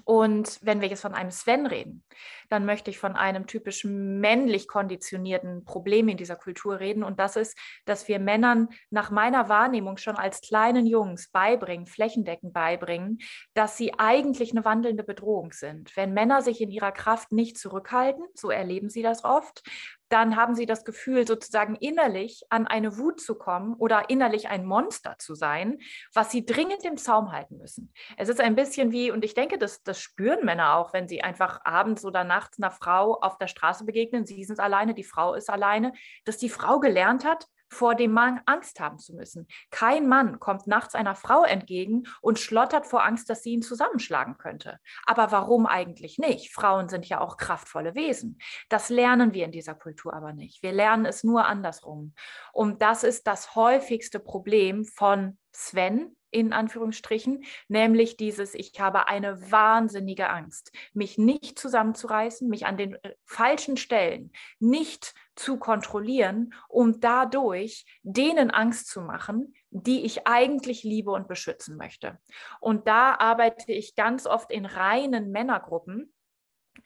Und 0.05 0.59
wenn 0.63 0.81
wir 0.81 0.89
jetzt 0.89 1.03
von 1.03 1.15
einem 1.15 1.31
Sven 1.31 1.67
reden, 1.67 2.05
dann 2.49 2.65
möchte 2.65 2.91
ich 2.91 2.99
von 2.99 3.15
einem 3.15 3.47
typisch 3.47 3.85
männlich 3.85 4.67
konditionierten 4.67 5.65
Problem 5.65 6.09
in 6.09 6.17
dieser 6.17 6.37
Kultur 6.37 6.81
reden. 6.81 7.05
Und 7.05 7.21
das 7.21 7.37
ist, 7.37 7.57
dass 7.85 8.09
wir 8.09 8.19
Männern 8.19 8.69
nach 8.91 9.11
meiner 9.11 9.49
Wahrnehmung 9.49 9.97
schon 9.97 10.17
als 10.17 10.41
kleinen 10.41 10.87
Jungs 10.87 11.31
beibringen, 11.31 11.87
flächendeckend 11.87 12.53
beibringen, 12.53 13.19
dass 13.55 13.77
sie 13.77 13.95
eigentlich 13.99 14.51
eine 14.51 14.65
wandelnde 14.65 15.05
Bedrohung 15.05 15.53
sind. 15.53 15.97
Wenn 15.97 16.13
Männer 16.13 16.43
sich 16.43 16.61
in 16.61 16.71
ihrer 16.71 16.93
Kraft 16.93 17.31
nicht 17.31 17.57
zurückhalten, 17.57 18.25
so 18.35 18.51
erleben 18.51 18.91
sie 18.91 19.03
das 19.03 19.25
oft, 19.25 19.63
dann 20.09 20.37
haben 20.37 20.55
sie 20.55 20.67
das 20.67 20.85
Gefühl, 20.85 21.27
sozusagen 21.27 21.75
innerlich 21.77 22.43
an 22.51 22.67
eine 22.67 22.99
Wut 22.99 23.21
zu 23.21 23.35
kommen 23.37 23.75
oder 23.75 24.11
innerlich 24.11 24.49
ein 24.49 24.65
Monster 24.65 25.17
zu 25.19 25.35
sein, 25.35 25.79
was 26.13 26.31
sie 26.31 26.45
dringend 26.45 26.85
im 26.85 26.97
Zaum 26.97 27.33
halten 27.33 27.57
müssen. 27.57 27.93
Es 28.17 28.29
ist 28.29 28.41
ein 28.41 28.55
bisschen 28.55 28.93
wie, 28.93 29.11
und 29.11 29.25
ich 29.25 29.35
denke, 29.35 29.59
das, 29.59 29.83
das 29.83 30.01
spüren 30.01 30.45
Männer 30.45 30.77
auch, 30.77 30.93
wenn 30.93 31.09
sie 31.09 31.23
einfach 31.23 31.61
abends 31.65 32.05
oder 32.05 32.25
nachts 32.25 32.59
einer 32.59 32.71
Frau 32.71 33.19
auf 33.21 33.39
der 33.39 33.49
Straße 33.49 33.85
begegnen. 33.85 34.27
Sie 34.27 34.45
sind 34.45 34.61
alleine, 34.61 34.95
die 34.95 35.05
Frau 35.05 35.35
ist 35.35 35.51
alleine, 35.51 35.93
dass 36.25 36.39
die 36.39 36.51
Frau 36.51 36.81
gelernt 36.81 37.25
hat, 37.25 37.47
vor 37.75 37.95
dem 37.95 38.13
Mann 38.13 38.41
Angst 38.47 38.81
haben 38.81 38.99
zu 38.99 39.15
müssen. 39.15 39.47
Kein 39.71 40.09
Mann 40.09 40.41
kommt 40.41 40.67
nachts 40.67 40.95
einer 40.95 41.15
Frau 41.15 41.45
entgegen 41.45 42.05
und 42.23 42.39
schlottert 42.39 42.87
vor 42.87 43.05
Angst, 43.05 43.29
dass 43.29 43.43
sie 43.43 43.51
ihn 43.51 43.63
zusammenschlagen 43.63 44.39
könnte. 44.39 44.79
Aber 45.05 45.33
warum 45.33 45.67
eigentlich 45.67 46.19
nicht? 46.19 46.53
Frauen 46.55 46.89
sind 46.89 47.07
ja 47.07 47.21
auch 47.21 47.37
kraftvolle 47.37 47.95
Wesen. 47.95 48.39
Das 48.69 48.89
lernen 48.89 49.35
wir 49.35 49.45
in 49.45 49.53
dieser 49.53 49.75
Kultur 49.75 50.15
aber 50.15 50.33
nicht. 50.33 50.63
Wir 50.63 50.73
lernen 50.73 51.05
es 51.05 51.25
nur 51.25 51.47
andersrum. 51.47 52.15
Und 52.53 52.81
das 52.81 53.05
ist 53.05 53.27
das 53.27 53.55
häufigste 53.55 54.21
Problem 54.21 54.85
von 54.85 55.37
Sven, 55.57 56.17
in 56.31 56.53
Anführungsstrichen, 56.53 57.45
nämlich 57.69 58.17
dieses, 58.17 58.55
ich 58.55 58.79
habe 58.81 59.07
eine 59.07 59.51
wahnsinnige 59.53 60.29
Angst, 60.31 60.73
mich 60.93 61.17
nicht 61.17 61.59
zusammenzureißen, 61.59 62.49
mich 62.49 62.67
an 62.67 62.77
den 62.77 62.95
äh, 62.97 63.15
falschen 63.25 63.77
Stellen 63.77 64.33
nicht 64.59 65.15
zu 65.37 65.59
kontrollieren, 65.59 66.53
um 66.69 67.01
dadurch 67.01 67.87
denen 68.03 68.51
Angst 68.51 68.89
zu 68.89 69.01
machen, 69.01 69.55
die 69.71 70.05
ich 70.05 70.27
eigentlich 70.27 70.83
liebe 70.83 71.13
und 71.13 71.29
beschützen 71.29 71.77
möchte. 71.77 72.19
Und 72.61 72.89
da 72.89 73.15
arbeite 73.15 73.73
ich 73.73 73.95
ganz 73.95 74.27
oft 74.27 74.51
in 74.51 74.67
reinen 74.67 75.31
Männergruppen, 75.31 76.13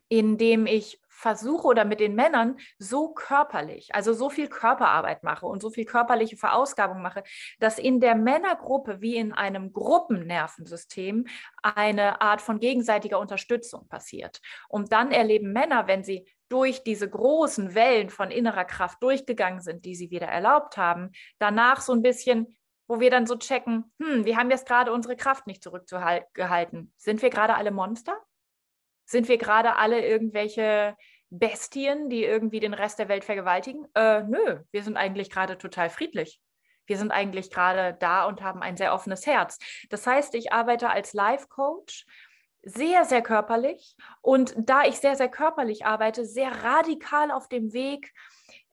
indem 0.08 0.66
ich 0.66 1.00
versuche 1.18 1.66
oder 1.66 1.84
mit 1.84 1.98
den 1.98 2.14
Männern 2.14 2.58
so 2.78 3.12
körperlich, 3.12 3.94
also 3.94 4.12
so 4.12 4.30
viel 4.30 4.48
Körperarbeit 4.48 5.24
mache 5.24 5.46
und 5.46 5.60
so 5.60 5.70
viel 5.70 5.84
körperliche 5.84 6.36
Verausgabung 6.36 7.02
mache, 7.02 7.24
dass 7.58 7.78
in 7.78 7.98
der 7.98 8.14
Männergruppe 8.14 9.00
wie 9.00 9.16
in 9.16 9.32
einem 9.32 9.72
Gruppennervensystem 9.72 11.26
eine 11.62 12.20
Art 12.20 12.40
von 12.40 12.60
gegenseitiger 12.60 13.18
Unterstützung 13.18 13.88
passiert. 13.88 14.40
Und 14.68 14.92
dann 14.92 15.10
erleben 15.10 15.52
Männer, 15.52 15.88
wenn 15.88 16.04
sie 16.04 16.24
durch 16.48 16.84
diese 16.84 17.10
großen 17.10 17.74
Wellen 17.74 18.10
von 18.10 18.30
innerer 18.30 18.64
Kraft 18.64 19.02
durchgegangen 19.02 19.60
sind, 19.60 19.84
die 19.84 19.96
sie 19.96 20.10
wieder 20.10 20.28
erlaubt 20.28 20.76
haben, 20.76 21.10
danach 21.38 21.80
so 21.80 21.92
ein 21.92 22.02
bisschen 22.02 22.54
wo 22.90 23.00
wir 23.00 23.10
dann 23.10 23.26
so 23.26 23.36
checken, 23.36 23.92
hm, 24.00 24.24
wir 24.24 24.38
haben 24.38 24.50
jetzt 24.50 24.66
gerade 24.66 24.94
unsere 24.94 25.14
Kraft 25.14 25.46
nicht 25.46 25.62
zurückgehalten. 25.62 26.94
Sind 26.96 27.20
wir 27.20 27.28
gerade 27.28 27.54
alle 27.54 27.70
Monster? 27.70 28.18
Sind 29.08 29.26
wir 29.28 29.38
gerade 29.38 29.76
alle 29.76 30.06
irgendwelche 30.06 30.94
Bestien, 31.30 32.10
die 32.10 32.24
irgendwie 32.24 32.60
den 32.60 32.74
Rest 32.74 32.98
der 32.98 33.08
Welt 33.08 33.24
vergewaltigen? 33.24 33.86
Äh, 33.94 34.22
nö, 34.24 34.60
wir 34.70 34.82
sind 34.82 34.98
eigentlich 34.98 35.30
gerade 35.30 35.56
total 35.56 35.88
friedlich. 35.88 36.40
Wir 36.84 36.98
sind 36.98 37.10
eigentlich 37.10 37.50
gerade 37.50 37.96
da 37.98 38.26
und 38.26 38.42
haben 38.42 38.60
ein 38.60 38.76
sehr 38.76 38.92
offenes 38.92 39.26
Herz. 39.26 39.58
Das 39.88 40.06
heißt, 40.06 40.34
ich 40.34 40.52
arbeite 40.52 40.90
als 40.90 41.14
Life-Coach 41.14 42.04
sehr, 42.62 43.06
sehr 43.06 43.22
körperlich 43.22 43.96
und 44.20 44.54
da 44.58 44.84
ich 44.84 44.96
sehr, 44.96 45.16
sehr 45.16 45.30
körperlich 45.30 45.86
arbeite, 45.86 46.26
sehr 46.26 46.50
radikal 46.62 47.30
auf 47.30 47.48
dem 47.48 47.72
Weg, 47.72 48.12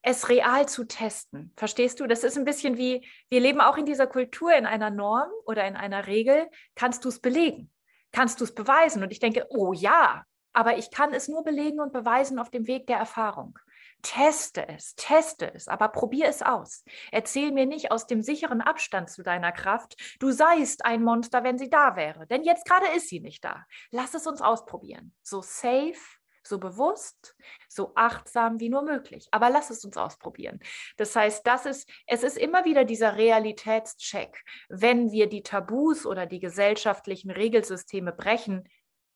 es 0.01 0.27
real 0.27 0.67
zu 0.67 0.83
testen. 0.83 1.53
Verstehst 1.55 2.01
du? 2.01 2.07
Das 2.07 2.25
ist 2.25 2.37
ein 2.37 2.45
bisschen 2.45 2.77
wie, 2.77 3.07
wir 3.29 3.39
leben 3.39 3.61
auch 3.61 3.77
in 3.77 3.85
dieser 3.85 4.07
Kultur, 4.07 4.53
in 4.53 4.65
einer 4.65 4.89
Norm 4.89 5.29
oder 5.45 5.65
in 5.65 5.77
einer 5.77 6.07
Regel. 6.07 6.49
Kannst 6.75 7.05
du 7.05 7.09
es 7.09 7.21
belegen? 7.21 7.71
Kannst 8.15 8.39
du 8.39 8.45
es 8.45 8.55
beweisen? 8.55 9.03
Und 9.03 9.11
ich 9.11 9.19
denke, 9.19 9.45
oh 9.49 9.73
ja, 9.73 10.23
aber 10.53 10.77
ich 10.77 10.89
kann 10.89 11.13
es 11.13 11.27
nur 11.27 11.43
belegen 11.43 11.81
und 11.81 11.91
beweisen 11.91 12.39
auf 12.39 12.49
dem 12.49 12.65
Weg 12.65 12.87
der 12.87 12.97
Erfahrung. 12.97 13.59
Teste 14.01 14.67
es, 14.69 14.95
teste 14.95 15.53
es, 15.53 15.67
aber 15.67 15.89
probier 15.89 16.27
es 16.27 16.41
aus. 16.41 16.83
Erzähl 17.11 17.51
mir 17.51 17.65
nicht 17.65 17.91
aus 17.91 18.07
dem 18.07 18.21
sicheren 18.21 18.61
Abstand 18.61 19.09
zu 19.09 19.21
deiner 19.23 19.51
Kraft, 19.51 19.95
du 20.19 20.31
seist 20.31 20.85
ein 20.85 21.03
Monster, 21.03 21.43
wenn 21.43 21.57
sie 21.57 21.69
da 21.69 21.95
wäre. 21.95 22.25
Denn 22.27 22.43
jetzt 22.43 22.65
gerade 22.65 22.87
ist 22.95 23.09
sie 23.09 23.19
nicht 23.19 23.43
da. 23.43 23.65
Lass 23.91 24.13
es 24.13 24.27
uns 24.27 24.41
ausprobieren. 24.41 25.13
So 25.21 25.41
safe 25.41 25.99
so 26.47 26.59
bewusst, 26.59 27.35
so 27.67 27.93
achtsam 27.95 28.59
wie 28.59 28.69
nur 28.69 28.83
möglich. 28.83 29.27
Aber 29.31 29.49
lass 29.49 29.69
es 29.69 29.83
uns 29.83 29.97
ausprobieren. 29.97 30.59
Das 30.97 31.15
heißt, 31.15 31.45
das 31.45 31.65
ist, 31.65 31.89
es 32.07 32.23
ist 32.23 32.37
immer 32.37 32.65
wieder 32.65 32.85
dieser 32.85 33.15
Realitätscheck. 33.15 34.43
Wenn 34.69 35.11
wir 35.11 35.27
die 35.27 35.43
Tabus 35.43 36.05
oder 36.05 36.25
die 36.25 36.39
gesellschaftlichen 36.39 37.31
Regelsysteme 37.31 38.13
brechen, 38.13 38.67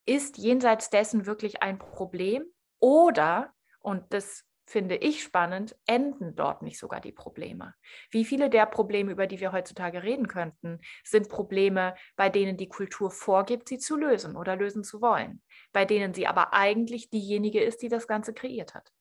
ist 0.05 0.37
jenseits 0.37 0.89
dessen 0.89 1.25
wirklich 1.25 1.61
ein 1.61 1.77
Problem? 1.77 2.43
Oder, 2.79 3.53
und 3.79 4.13
das 4.13 4.43
finde 4.69 4.95
ich 4.95 5.23
spannend, 5.23 5.75
enden 5.85 6.35
dort 6.35 6.61
nicht 6.61 6.79
sogar 6.79 7.01
die 7.01 7.11
Probleme? 7.11 7.73
Wie 8.11 8.23
viele 8.25 8.49
der 8.49 8.65
Probleme, 8.65 9.11
über 9.11 9.27
die 9.27 9.39
wir 9.39 9.51
heutzutage 9.51 10.03
reden 10.03 10.27
könnten, 10.27 10.79
sind 11.03 11.29
Probleme, 11.29 11.95
bei 12.15 12.29
denen 12.29 12.57
die 12.57 12.69
Kultur 12.69 13.11
vorgibt, 13.11 13.67
sie 13.67 13.79
zu 13.79 13.97
lösen 13.97 14.35
oder 14.35 14.55
lösen 14.55 14.83
zu 14.83 15.01
wollen, 15.01 15.41
bei 15.73 15.85
denen 15.85 16.13
sie 16.13 16.27
aber 16.27 16.53
eigentlich 16.53 17.09
diejenige 17.09 17.61
ist, 17.61 17.81
die 17.81 17.89
das 17.89 18.07
Ganze 18.07 18.33
kreiert 18.33 18.75
hat? 18.75 18.91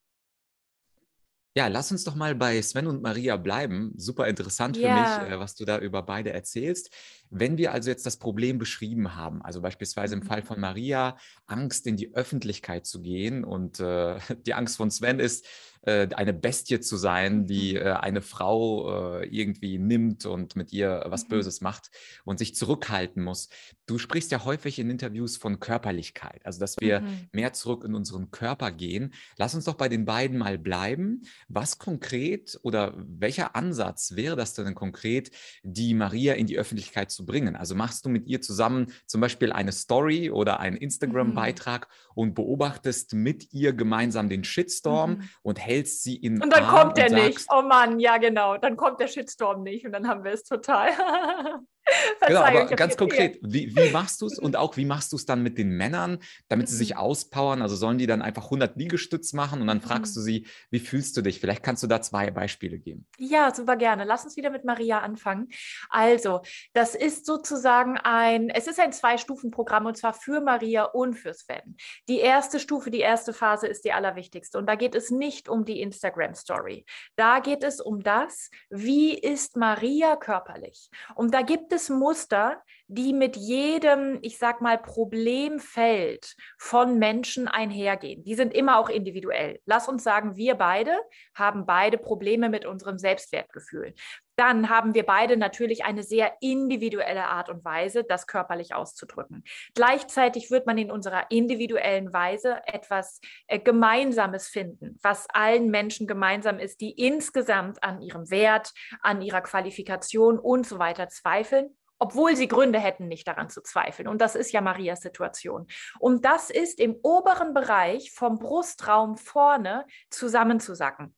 Ja, 1.54 1.66
lass 1.66 1.90
uns 1.90 2.04
doch 2.04 2.14
mal 2.14 2.34
bei 2.34 2.60
Sven 2.62 2.86
und 2.86 3.02
Maria 3.02 3.36
bleiben. 3.36 3.92
Super 3.96 4.28
interessant 4.28 4.76
für 4.76 4.84
ja. 4.84 5.20
mich, 5.22 5.32
äh, 5.32 5.38
was 5.38 5.54
du 5.56 5.64
da 5.64 5.78
über 5.78 6.02
beide 6.02 6.32
erzählst. 6.32 6.90
Wenn 7.30 7.58
wir 7.58 7.72
also 7.72 7.90
jetzt 7.90 8.06
das 8.06 8.18
Problem 8.18 8.58
beschrieben 8.58 9.16
haben, 9.16 9.42
also 9.42 9.60
beispielsweise 9.60 10.14
im 10.14 10.20
mhm. 10.20 10.26
Fall 10.26 10.42
von 10.42 10.60
Maria, 10.60 11.16
Angst 11.46 11.86
in 11.86 11.96
die 11.96 12.14
Öffentlichkeit 12.14 12.86
zu 12.86 13.02
gehen 13.02 13.44
und 13.44 13.80
äh, 13.80 14.18
die 14.46 14.54
Angst 14.54 14.76
von 14.76 14.90
Sven 14.90 15.18
ist, 15.18 15.46
eine 15.88 16.32
Bestie 16.32 16.80
zu 16.80 16.96
sein, 16.96 17.46
die 17.46 17.72
mhm. 17.74 17.78
äh, 17.78 17.90
eine 17.92 18.22
Frau 18.22 19.20
äh, 19.20 19.26
irgendwie 19.26 19.78
nimmt 19.78 20.26
und 20.26 20.56
mit 20.56 20.72
ihr 20.72 21.04
was 21.06 21.24
mhm. 21.24 21.28
Böses 21.28 21.60
macht 21.60 21.90
und 22.24 22.38
sich 22.38 22.54
zurückhalten 22.54 23.22
muss. 23.22 23.48
Du 23.86 23.98
sprichst 23.98 24.30
ja 24.30 24.44
häufig 24.44 24.78
in 24.78 24.90
Interviews 24.90 25.36
von 25.36 25.60
Körperlichkeit, 25.60 26.44
also 26.44 26.60
dass 26.60 26.76
wir 26.78 27.00
mhm. 27.00 27.28
mehr 27.32 27.52
zurück 27.52 27.84
in 27.84 27.94
unseren 27.94 28.30
Körper 28.30 28.70
gehen. 28.70 29.14
Lass 29.36 29.54
uns 29.54 29.64
doch 29.64 29.74
bei 29.74 29.88
den 29.88 30.04
beiden 30.04 30.38
mal 30.38 30.58
bleiben. 30.58 31.22
Was 31.48 31.78
konkret 31.78 32.58
oder 32.62 32.94
welcher 32.96 33.56
Ansatz 33.56 34.14
wäre 34.14 34.36
das 34.36 34.54
denn 34.54 34.74
konkret, 34.74 35.30
die 35.62 35.94
Maria 35.94 36.34
in 36.34 36.46
die 36.46 36.58
Öffentlichkeit 36.58 37.10
zu 37.10 37.24
bringen? 37.24 37.56
Also 37.56 37.74
machst 37.74 38.04
du 38.04 38.10
mit 38.10 38.26
ihr 38.26 38.40
zusammen 38.40 38.92
zum 39.06 39.20
Beispiel 39.20 39.52
eine 39.52 39.72
Story 39.72 40.30
oder 40.30 40.60
einen 40.60 40.76
Instagram-Beitrag 40.76 41.88
mhm. 41.88 42.12
und 42.14 42.34
beobachtest 42.34 43.14
mit 43.14 43.52
ihr 43.52 43.72
gemeinsam 43.72 44.28
den 44.28 44.44
Shitstorm 44.44 45.10
mhm. 45.10 45.28
und 45.42 45.58
hältst 45.58 45.77
sie 45.86 46.16
in 46.16 46.42
Und 46.42 46.52
dann 46.52 46.64
Arm 46.64 46.88
kommt 46.88 46.98
er 46.98 47.10
nicht. 47.10 47.46
Oh 47.50 47.62
Mann, 47.62 48.00
ja 48.00 48.18
genau. 48.18 48.56
Dann 48.56 48.76
kommt 48.76 49.00
der 49.00 49.08
Shitstorm 49.08 49.62
nicht 49.62 49.86
und 49.86 49.92
dann 49.92 50.08
haben 50.08 50.24
wir 50.24 50.32
es 50.32 50.44
total. 50.44 50.90
genau, 52.26 52.42
aber 52.42 52.66
ganz 52.66 52.96
konkret, 52.96 53.38
wie, 53.42 53.74
wie 53.74 53.90
machst 53.90 54.20
du 54.20 54.26
es 54.26 54.38
und 54.38 54.56
auch 54.56 54.76
wie 54.76 54.84
machst 54.84 55.12
du 55.12 55.16
es 55.16 55.26
dann 55.26 55.42
mit 55.42 55.58
den 55.58 55.70
Männern, 55.70 56.18
damit 56.48 56.68
sie 56.68 56.76
sich 56.76 56.94
mhm. 56.94 56.98
auspowern? 56.98 57.62
Also 57.62 57.76
sollen 57.76 57.98
die 57.98 58.06
dann 58.06 58.22
einfach 58.22 58.44
100 58.44 58.76
Liegestütz 58.76 59.32
machen 59.32 59.60
und 59.60 59.66
dann 59.66 59.80
fragst 59.80 60.14
mhm. 60.14 60.20
du 60.20 60.24
sie, 60.24 60.46
wie 60.70 60.80
fühlst 60.80 61.16
du 61.16 61.22
dich? 61.22 61.40
Vielleicht 61.40 61.62
kannst 61.62 61.82
du 61.82 61.86
da 61.86 62.00
zwei 62.00 62.30
Beispiele 62.30 62.78
geben. 62.78 63.06
Ja, 63.18 63.54
super 63.54 63.76
gerne. 63.76 64.04
Lass 64.04 64.24
uns 64.24 64.36
wieder 64.36 64.50
mit 64.50 64.64
Maria 64.64 65.00
anfangen. 65.00 65.48
Also, 65.88 66.42
das 66.72 66.94
ist 66.94 67.26
sozusagen 67.26 67.98
ein, 67.98 68.50
es 68.50 68.66
ist 68.66 68.80
ein 68.80 68.92
Zwei-Stufen-Programm 68.92 69.86
und 69.86 69.96
zwar 69.96 70.12
für 70.12 70.40
Maria 70.40 70.84
und 70.84 71.14
für 71.14 71.34
Sven. 71.34 71.76
Die 72.08 72.18
erste 72.18 72.60
Stufe, 72.60 72.90
die 72.90 73.00
erste 73.00 73.32
Phase 73.32 73.66
ist 73.66 73.84
die 73.84 73.92
allerwichtigste 73.92 74.58
und 74.58 74.66
da 74.66 74.74
geht 74.74 74.94
es 74.94 75.10
nicht 75.10 75.48
um 75.48 75.64
die 75.64 75.80
Instagram-Story. 75.80 76.84
Da 77.16 77.40
geht 77.40 77.64
es 77.64 77.80
um 77.80 78.02
das, 78.02 78.50
wie 78.70 79.16
ist 79.16 79.56
Maria 79.56 80.16
körperlich? 80.16 80.90
Und 81.14 81.34
da 81.34 81.42
gibt 81.42 81.72
es 81.72 81.77
Muster, 81.88 82.62
die 82.88 83.12
mit 83.12 83.36
jedem, 83.36 84.18
ich 84.22 84.38
sag 84.38 84.60
mal, 84.60 84.78
Problemfeld 84.78 86.34
von 86.58 86.98
Menschen 86.98 87.46
einhergehen. 87.46 88.24
Die 88.24 88.34
sind 88.34 88.54
immer 88.54 88.78
auch 88.78 88.88
individuell. 88.88 89.60
Lass 89.66 89.88
uns 89.88 90.02
sagen, 90.02 90.36
wir 90.36 90.54
beide 90.54 90.98
haben 91.34 91.66
beide 91.66 91.98
Probleme 91.98 92.48
mit 92.48 92.64
unserem 92.64 92.98
Selbstwertgefühl. 92.98 93.94
Dann 94.38 94.68
haben 94.68 94.94
wir 94.94 95.04
beide 95.04 95.36
natürlich 95.36 95.84
eine 95.84 96.04
sehr 96.04 96.32
individuelle 96.40 97.26
Art 97.26 97.48
und 97.48 97.64
Weise, 97.64 98.04
das 98.04 98.28
körperlich 98.28 98.72
auszudrücken. 98.72 99.42
Gleichzeitig 99.74 100.52
wird 100.52 100.64
man 100.64 100.78
in 100.78 100.92
unserer 100.92 101.28
individuellen 101.30 102.12
Weise 102.12 102.60
etwas 102.66 103.20
äh, 103.48 103.58
Gemeinsames 103.58 104.46
finden, 104.46 104.96
was 105.02 105.26
allen 105.30 105.70
Menschen 105.70 106.06
gemeinsam 106.06 106.60
ist, 106.60 106.80
die 106.80 106.92
insgesamt 106.92 107.82
an 107.82 108.00
ihrem 108.00 108.30
Wert, 108.30 108.72
an 109.02 109.22
ihrer 109.22 109.40
Qualifikation 109.40 110.38
und 110.38 110.64
so 110.66 110.78
weiter 110.78 111.08
zweifeln 111.08 111.76
obwohl 112.00 112.36
sie 112.36 112.46
Gründe 112.46 112.78
hätten, 112.78 113.08
nicht 113.08 113.26
daran 113.26 113.50
zu 113.50 113.60
zweifeln. 113.60 114.06
Und 114.06 114.20
das 114.20 114.36
ist 114.36 114.52
ja 114.52 114.60
Marias 114.60 115.00
Situation. 115.00 115.66
Und 115.98 116.24
das 116.24 116.48
ist 116.48 116.78
im 116.78 116.94
oberen 117.02 117.54
Bereich 117.54 118.12
vom 118.12 118.38
Brustraum 118.38 119.16
vorne 119.16 119.84
zusammenzusacken. 120.08 121.12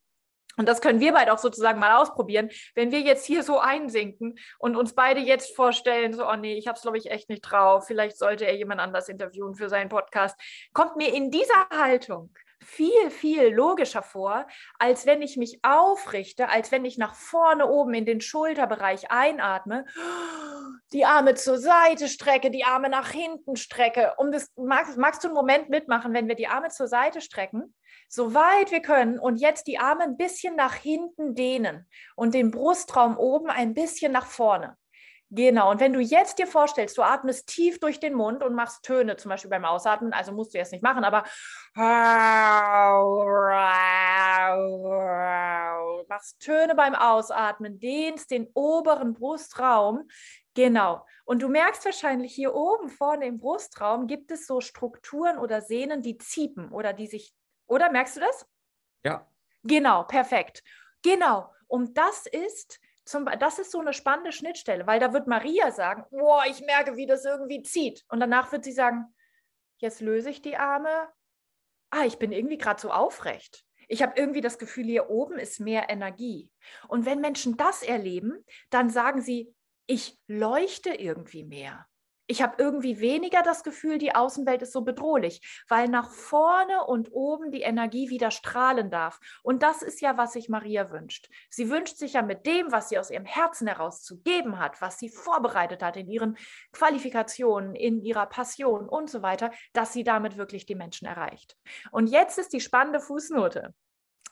Und 0.56 0.68
das 0.68 0.80
können 0.80 1.00
wir 1.00 1.12
beide 1.12 1.32
auch 1.32 1.38
sozusagen 1.38 1.78
mal 1.78 1.96
ausprobieren. 1.96 2.50
Wenn 2.74 2.90
wir 2.90 3.00
jetzt 3.00 3.24
hier 3.24 3.42
so 3.42 3.58
einsinken 3.60 4.38
und 4.58 4.76
uns 4.76 4.94
beide 4.94 5.20
jetzt 5.20 5.54
vorstellen, 5.54 6.12
so, 6.12 6.28
oh 6.28 6.36
nee, 6.36 6.54
ich 6.54 6.66
habe 6.66 6.76
es, 6.76 6.82
glaube 6.82 6.98
ich, 6.98 7.10
echt 7.10 7.28
nicht 7.28 7.42
drauf, 7.42 7.86
vielleicht 7.86 8.18
sollte 8.18 8.46
er 8.46 8.56
jemand 8.56 8.80
anders 8.80 9.08
interviewen 9.08 9.54
für 9.54 9.68
seinen 9.68 9.88
Podcast, 9.88 10.38
kommt 10.72 10.96
mir 10.96 11.14
in 11.14 11.30
dieser 11.30 11.68
Haltung 11.70 12.30
viel, 12.62 13.10
viel 13.10 13.48
logischer 13.48 14.02
vor, 14.02 14.46
als 14.78 15.06
wenn 15.06 15.22
ich 15.22 15.36
mich 15.36 15.60
aufrichte, 15.62 16.48
als 16.48 16.70
wenn 16.70 16.84
ich 16.84 16.98
nach 16.98 17.14
vorne 17.14 17.66
oben 17.66 17.94
in 17.94 18.04
den 18.04 18.20
Schulterbereich 18.20 19.10
einatme, 19.10 19.86
die 20.92 21.04
Arme 21.04 21.34
zur 21.34 21.58
Seite 21.58 22.08
strecke, 22.08 22.50
die 22.50 22.64
Arme 22.64 22.88
nach 22.88 23.10
hinten 23.10 23.56
strecke. 23.56 24.14
Um 24.18 24.32
das, 24.32 24.50
magst, 24.56 24.98
magst 24.98 25.24
du 25.24 25.28
einen 25.28 25.34
Moment 25.34 25.68
mitmachen, 25.68 26.12
wenn 26.12 26.28
wir 26.28 26.34
die 26.34 26.48
Arme 26.48 26.68
zur 26.68 26.88
Seite 26.88 27.20
strecken, 27.20 27.74
so 28.08 28.34
weit 28.34 28.70
wir 28.70 28.82
können 28.82 29.18
und 29.18 29.36
jetzt 29.36 29.66
die 29.66 29.78
Arme 29.78 30.02
ein 30.04 30.16
bisschen 30.16 30.56
nach 30.56 30.74
hinten 30.74 31.34
dehnen 31.34 31.88
und 32.16 32.34
den 32.34 32.50
Brustraum 32.50 33.16
oben 33.16 33.48
ein 33.50 33.74
bisschen 33.74 34.12
nach 34.12 34.26
vorne. 34.26 34.76
Genau, 35.32 35.70
und 35.70 35.78
wenn 35.78 35.92
du 35.92 36.00
jetzt 36.00 36.40
dir 36.40 36.48
vorstellst, 36.48 36.98
du 36.98 37.02
atmest 37.02 37.46
tief 37.46 37.78
durch 37.78 38.00
den 38.00 38.14
Mund 38.14 38.42
und 38.42 38.52
machst 38.52 38.82
Töne, 38.82 39.16
zum 39.16 39.28
Beispiel 39.28 39.48
beim 39.48 39.64
Ausatmen, 39.64 40.12
also 40.12 40.32
musst 40.32 40.52
du 40.52 40.58
jetzt 40.58 40.72
nicht 40.72 40.82
machen, 40.82 41.04
aber 41.04 41.22
machst 46.08 46.40
Töne 46.40 46.74
beim 46.74 46.96
Ausatmen, 46.96 47.78
dehnst 47.78 48.32
den 48.32 48.48
oberen 48.54 49.14
Brustraum, 49.14 50.08
genau. 50.54 51.06
Und 51.24 51.42
du 51.42 51.48
merkst 51.48 51.84
wahrscheinlich 51.84 52.34
hier 52.34 52.52
oben 52.52 52.88
vorne 52.88 53.26
im 53.26 53.38
Brustraum 53.38 54.08
gibt 54.08 54.32
es 54.32 54.48
so 54.48 54.60
Strukturen 54.60 55.38
oder 55.38 55.60
Sehnen, 55.60 56.02
die 56.02 56.18
ziepen 56.18 56.72
oder 56.72 56.92
die 56.92 57.06
sich, 57.06 57.32
oder 57.68 57.92
merkst 57.92 58.16
du 58.16 58.20
das? 58.20 58.46
Ja. 59.04 59.28
Genau, 59.62 60.02
perfekt. 60.02 60.64
Genau. 61.02 61.52
Und 61.68 61.96
das 61.96 62.26
ist 62.26 62.80
zum, 63.10 63.26
das 63.38 63.58
ist 63.58 63.72
so 63.72 63.80
eine 63.80 63.92
spannende 63.92 64.32
Schnittstelle, 64.32 64.86
weil 64.86 65.00
da 65.00 65.12
wird 65.12 65.26
Maria 65.26 65.70
sagen, 65.70 66.04
boah, 66.10 66.44
ich 66.48 66.60
merke, 66.62 66.96
wie 66.96 67.06
das 67.06 67.24
irgendwie 67.24 67.62
zieht. 67.62 68.04
Und 68.08 68.20
danach 68.20 68.52
wird 68.52 68.64
sie 68.64 68.72
sagen, 68.72 69.14
jetzt 69.78 70.00
löse 70.00 70.30
ich 70.30 70.42
die 70.42 70.56
Arme. 70.56 71.08
Ah, 71.90 72.04
ich 72.04 72.18
bin 72.18 72.32
irgendwie 72.32 72.58
gerade 72.58 72.80
so 72.80 72.90
aufrecht. 72.90 73.64
Ich 73.88 74.02
habe 74.02 74.12
irgendwie 74.16 74.40
das 74.40 74.58
Gefühl, 74.58 74.84
hier 74.84 75.10
oben 75.10 75.38
ist 75.38 75.58
mehr 75.58 75.90
Energie. 75.90 76.50
Und 76.86 77.04
wenn 77.06 77.20
Menschen 77.20 77.56
das 77.56 77.82
erleben, 77.82 78.44
dann 78.70 78.88
sagen 78.88 79.20
sie, 79.20 79.52
ich 79.86 80.16
leuchte 80.28 80.94
irgendwie 80.94 81.42
mehr 81.42 81.86
ich 82.30 82.42
habe 82.42 82.54
irgendwie 82.58 83.00
weniger 83.00 83.42
das 83.42 83.64
Gefühl, 83.64 83.98
die 83.98 84.14
Außenwelt 84.14 84.62
ist 84.62 84.72
so 84.72 84.82
bedrohlich, 84.82 85.64
weil 85.68 85.88
nach 85.88 86.08
vorne 86.10 86.84
und 86.86 87.08
oben 87.10 87.50
die 87.50 87.62
Energie 87.62 88.08
wieder 88.08 88.30
strahlen 88.30 88.88
darf. 88.88 89.18
Und 89.42 89.64
das 89.64 89.82
ist 89.82 90.00
ja, 90.00 90.16
was 90.16 90.34
sich 90.34 90.48
Maria 90.48 90.92
wünscht. 90.92 91.28
Sie 91.50 91.70
wünscht 91.70 91.96
sich 91.96 92.12
ja 92.12 92.22
mit 92.22 92.46
dem, 92.46 92.70
was 92.70 92.88
sie 92.88 93.00
aus 93.00 93.10
ihrem 93.10 93.24
Herzen 93.24 93.66
heraus 93.66 94.04
zu 94.04 94.20
geben 94.20 94.60
hat, 94.60 94.80
was 94.80 95.00
sie 95.00 95.08
vorbereitet 95.08 95.82
hat 95.82 95.96
in 95.96 96.08
ihren 96.08 96.38
Qualifikationen, 96.70 97.74
in 97.74 98.00
ihrer 98.00 98.26
Passion 98.26 98.88
und 98.88 99.10
so 99.10 99.22
weiter, 99.22 99.50
dass 99.72 99.92
sie 99.92 100.04
damit 100.04 100.36
wirklich 100.36 100.66
die 100.66 100.76
Menschen 100.76 101.08
erreicht. 101.08 101.56
Und 101.90 102.06
jetzt 102.06 102.38
ist 102.38 102.52
die 102.52 102.60
spannende 102.60 103.00
Fußnote. 103.00 103.74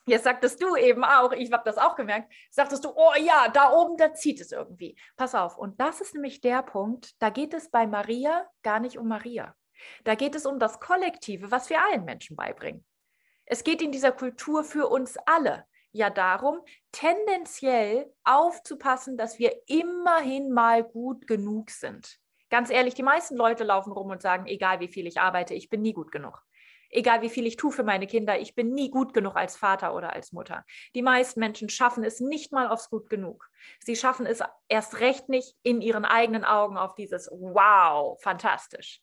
Jetzt 0.09 0.25
sagtest 0.25 0.62
du 0.62 0.75
eben 0.77 1.05
auch, 1.05 1.33
ich 1.33 1.53
habe 1.53 1.62
das 1.64 1.79
auch 1.79 1.94
gemerkt, 1.94 2.33
sagtest 2.51 2.85
du, 2.85 2.90
oh 2.94 3.12
ja, 3.18 3.49
da 3.49 3.73
oben, 3.73 3.97
da 3.97 4.14
zieht 4.14 4.40
es 4.40 4.53
irgendwie. 4.53 4.97
Pass 5.16 5.35
auf, 5.35 5.59
und 5.59 5.81
das 5.81 6.01
ist 6.01 6.14
nämlich 6.14 6.40
der 6.40 6.62
Punkt, 6.62 7.21
da 7.21 7.31
geht 7.31 7.53
es 7.53 7.71
bei 7.71 7.87
Maria 7.87 8.49
gar 8.62 8.81
nicht 8.81 8.99
um 8.99 9.09
Maria. 9.09 9.55
Da 10.05 10.14
geht 10.14 10.35
es 10.35 10.47
um 10.47 10.59
das 10.59 10.81
Kollektive, 10.81 11.51
was 11.51 11.71
wir 11.71 11.83
allen 11.83 12.05
Menschen 12.05 12.37
beibringen. 12.37 12.85
Es 13.44 13.64
geht 13.64 13.83
in 13.83 13.92
dieser 13.92 14.12
Kultur 14.12 14.64
für 14.64 14.88
uns 14.88 15.16
alle 15.27 15.64
ja 15.92 16.11
darum, 16.11 16.61
tendenziell 16.92 18.12
aufzupassen, 18.25 19.16
dass 19.16 19.38
wir 19.38 19.53
immerhin 19.66 20.53
mal 20.53 20.85
gut 20.85 21.27
genug 21.27 21.71
sind. 21.71 22.18
Ganz 22.51 22.71
ehrlich, 22.71 22.94
die 22.94 23.03
meisten 23.03 23.37
Leute 23.37 23.64
laufen 23.64 23.92
rum 23.92 24.11
und 24.11 24.23
sagen, 24.23 24.47
egal 24.47 24.81
wie 24.81 24.88
viel 24.88 25.07
ich 25.07 25.21
arbeite, 25.21 25.55
ich 25.55 25.68
bin 25.68 25.83
nie 25.83 25.92
gut 25.92 26.12
genug 26.12 26.42
egal 26.90 27.22
wie 27.22 27.29
viel 27.29 27.46
ich 27.46 27.57
tue 27.57 27.72
für 27.72 27.85
meine 27.85 28.07
Kinder, 28.07 28.38
ich 28.38 28.55
bin 28.55 28.72
nie 28.72 28.90
gut 28.90 29.14
genug 29.14 29.37
als 29.37 29.57
Vater 29.57 29.94
oder 29.94 30.12
als 30.12 30.33
Mutter. 30.33 30.64
Die 30.94 31.03
meisten 31.03 31.40
Menschen 31.40 31.68
schaffen 31.68 32.05
es 32.05 32.20
nicht 32.20 32.53
mal 32.53 32.68
aufs 32.68 32.90
gut 32.90 33.09
genug. 33.11 33.48
Sie 33.81 33.96
schaffen 33.96 34.27
es 34.27 34.40
erst 34.68 35.01
recht 35.01 35.29
nicht 35.29 35.57
in 35.62 35.81
ihren 35.81 36.05
eigenen 36.05 36.44
Augen 36.44 36.77
auf 36.77 36.94
dieses 36.94 37.29
Wow, 37.31 38.20
fantastisch. 38.22 39.01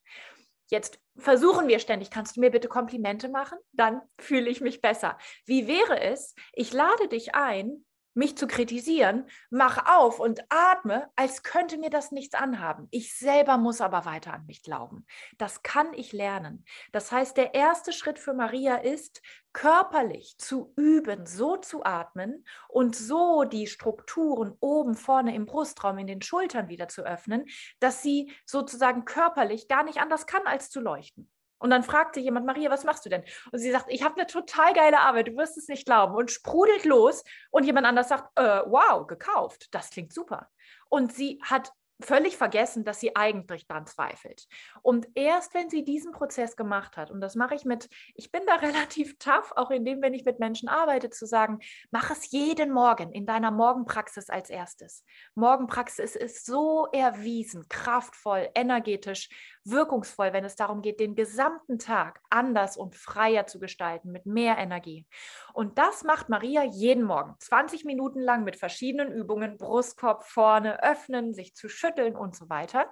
Jetzt 0.67 0.99
versuchen 1.17 1.67
wir 1.67 1.79
ständig, 1.79 2.09
kannst 2.09 2.35
du 2.37 2.41
mir 2.41 2.49
bitte 2.49 2.67
Komplimente 2.67 3.29
machen? 3.29 3.59
Dann 3.71 4.01
fühle 4.19 4.49
ich 4.49 4.61
mich 4.61 4.81
besser. 4.81 5.17
Wie 5.45 5.67
wäre 5.67 6.01
es, 6.01 6.33
ich 6.53 6.73
lade 6.73 7.07
dich 7.07 7.35
ein, 7.35 7.85
mich 8.15 8.37
zu 8.37 8.47
kritisieren, 8.47 9.25
mach 9.49 9.97
auf 9.97 10.19
und 10.19 10.41
atme, 10.49 11.09
als 11.15 11.43
könnte 11.43 11.77
mir 11.77 11.89
das 11.89 12.11
nichts 12.11 12.33
anhaben. 12.33 12.87
Ich 12.91 13.15
selber 13.17 13.57
muss 13.57 13.81
aber 13.81 14.05
weiter 14.05 14.33
an 14.33 14.45
mich 14.45 14.63
glauben. 14.63 15.05
Das 15.37 15.61
kann 15.61 15.93
ich 15.93 16.13
lernen. 16.13 16.65
Das 16.91 17.11
heißt, 17.11 17.37
der 17.37 17.53
erste 17.53 17.91
Schritt 17.91 18.17
für 18.17 18.33
Maria 18.33 18.77
ist, 18.77 19.21
körperlich 19.53 20.37
zu 20.37 20.73
üben, 20.75 21.25
so 21.25 21.57
zu 21.57 21.83
atmen 21.85 22.45
und 22.67 22.95
so 22.95 23.43
die 23.43 23.67
Strukturen 23.67 24.55
oben 24.59 24.95
vorne 24.95 25.35
im 25.35 25.45
Brustraum 25.45 25.97
in 25.97 26.07
den 26.07 26.21
Schultern 26.21 26.67
wieder 26.67 26.87
zu 26.87 27.03
öffnen, 27.03 27.45
dass 27.79 28.01
sie 28.01 28.33
sozusagen 28.45 29.05
körperlich 29.05 29.67
gar 29.67 29.83
nicht 29.83 29.99
anders 29.99 30.25
kann, 30.25 30.45
als 30.45 30.69
zu 30.69 30.79
leuchten. 30.81 31.29
Und 31.57 31.69
dann 31.69 31.83
fragte 31.83 32.19
jemand, 32.19 32.45
Maria, 32.45 32.69
was 32.69 32.83
machst 32.83 33.05
du 33.05 33.09
denn? 33.09 33.23
Und 33.51 33.59
sie 33.59 33.71
sagt, 33.71 33.85
ich 33.89 34.03
habe 34.03 34.15
eine 34.15 34.27
total 34.27 34.73
geile 34.73 34.99
Arbeit, 34.99 35.27
du 35.27 35.37
wirst 35.37 35.57
es 35.57 35.67
nicht 35.67 35.85
glauben. 35.85 36.15
Und 36.15 36.31
sprudelt 36.31 36.85
los. 36.85 37.23
Und 37.49 37.65
jemand 37.65 37.87
anders 37.87 38.09
sagt, 38.09 38.37
äh, 38.37 38.61
wow, 38.65 39.07
gekauft. 39.07 39.67
Das 39.71 39.89
klingt 39.89 40.13
super. 40.13 40.49
Und 40.89 41.13
sie 41.13 41.39
hat 41.43 41.71
völlig 42.01 42.37
vergessen, 42.37 42.83
dass 42.83 42.99
sie 42.99 43.15
eigentlich 43.15 43.67
daran 43.67 43.87
zweifelt. 43.87 44.47
Und 44.81 45.07
erst 45.15 45.53
wenn 45.53 45.69
sie 45.69 45.83
diesen 45.83 46.11
Prozess 46.11 46.55
gemacht 46.55 46.97
hat, 46.97 47.09
und 47.09 47.21
das 47.21 47.35
mache 47.35 47.55
ich 47.55 47.65
mit, 47.65 47.89
ich 48.15 48.31
bin 48.31 48.41
da 48.45 48.55
relativ 48.55 49.17
tough, 49.17 49.53
auch 49.55 49.71
in 49.71 49.85
dem, 49.85 50.01
wenn 50.01 50.13
ich 50.13 50.25
mit 50.25 50.39
Menschen 50.39 50.67
arbeite, 50.67 51.09
zu 51.09 51.25
sagen, 51.25 51.59
mach 51.91 52.11
es 52.11 52.31
jeden 52.31 52.71
Morgen 52.71 53.11
in 53.11 53.25
deiner 53.25 53.51
Morgenpraxis 53.51 54.29
als 54.29 54.49
erstes. 54.49 55.03
Morgenpraxis 55.35 56.15
ist 56.15 56.45
so 56.45 56.87
erwiesen, 56.91 57.67
kraftvoll, 57.69 58.49
energetisch, 58.55 59.29
wirkungsvoll, 59.63 60.33
wenn 60.33 60.45
es 60.45 60.55
darum 60.55 60.81
geht, 60.81 60.99
den 60.99 61.15
gesamten 61.15 61.79
Tag 61.79 62.21
anders 62.29 62.77
und 62.77 62.95
freier 62.95 63.47
zu 63.47 63.59
gestalten, 63.59 64.11
mit 64.11 64.25
mehr 64.25 64.57
Energie. 64.57 65.07
Und 65.53 65.77
das 65.77 66.03
macht 66.03 66.29
Maria 66.29 66.63
jeden 66.63 67.03
Morgen, 67.03 67.35
20 67.39 67.85
Minuten 67.85 68.19
lang 68.19 68.43
mit 68.43 68.57
verschiedenen 68.57 69.11
Übungen, 69.11 69.57
Brustkorb 69.57 70.23
vorne 70.25 70.83
öffnen, 70.83 71.33
sich 71.33 71.55
zu 71.55 71.69
schütteln 71.69 71.84
und 72.15 72.35
so 72.35 72.49
weiter. 72.49 72.91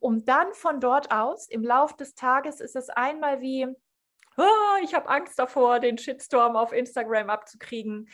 Um 0.00 0.24
dann 0.24 0.52
von 0.54 0.80
dort 0.80 1.10
aus, 1.10 1.48
im 1.48 1.62
Lauf 1.62 1.96
des 1.96 2.14
Tages 2.14 2.60
ist 2.60 2.76
es 2.76 2.88
einmal 2.90 3.40
wie, 3.40 3.66
oh, 4.36 4.82
ich 4.82 4.94
habe 4.94 5.08
Angst 5.08 5.38
davor, 5.38 5.80
den 5.80 5.98
Shitstorm 5.98 6.56
auf 6.56 6.72
Instagram 6.72 7.30
abzukriegen 7.30 8.08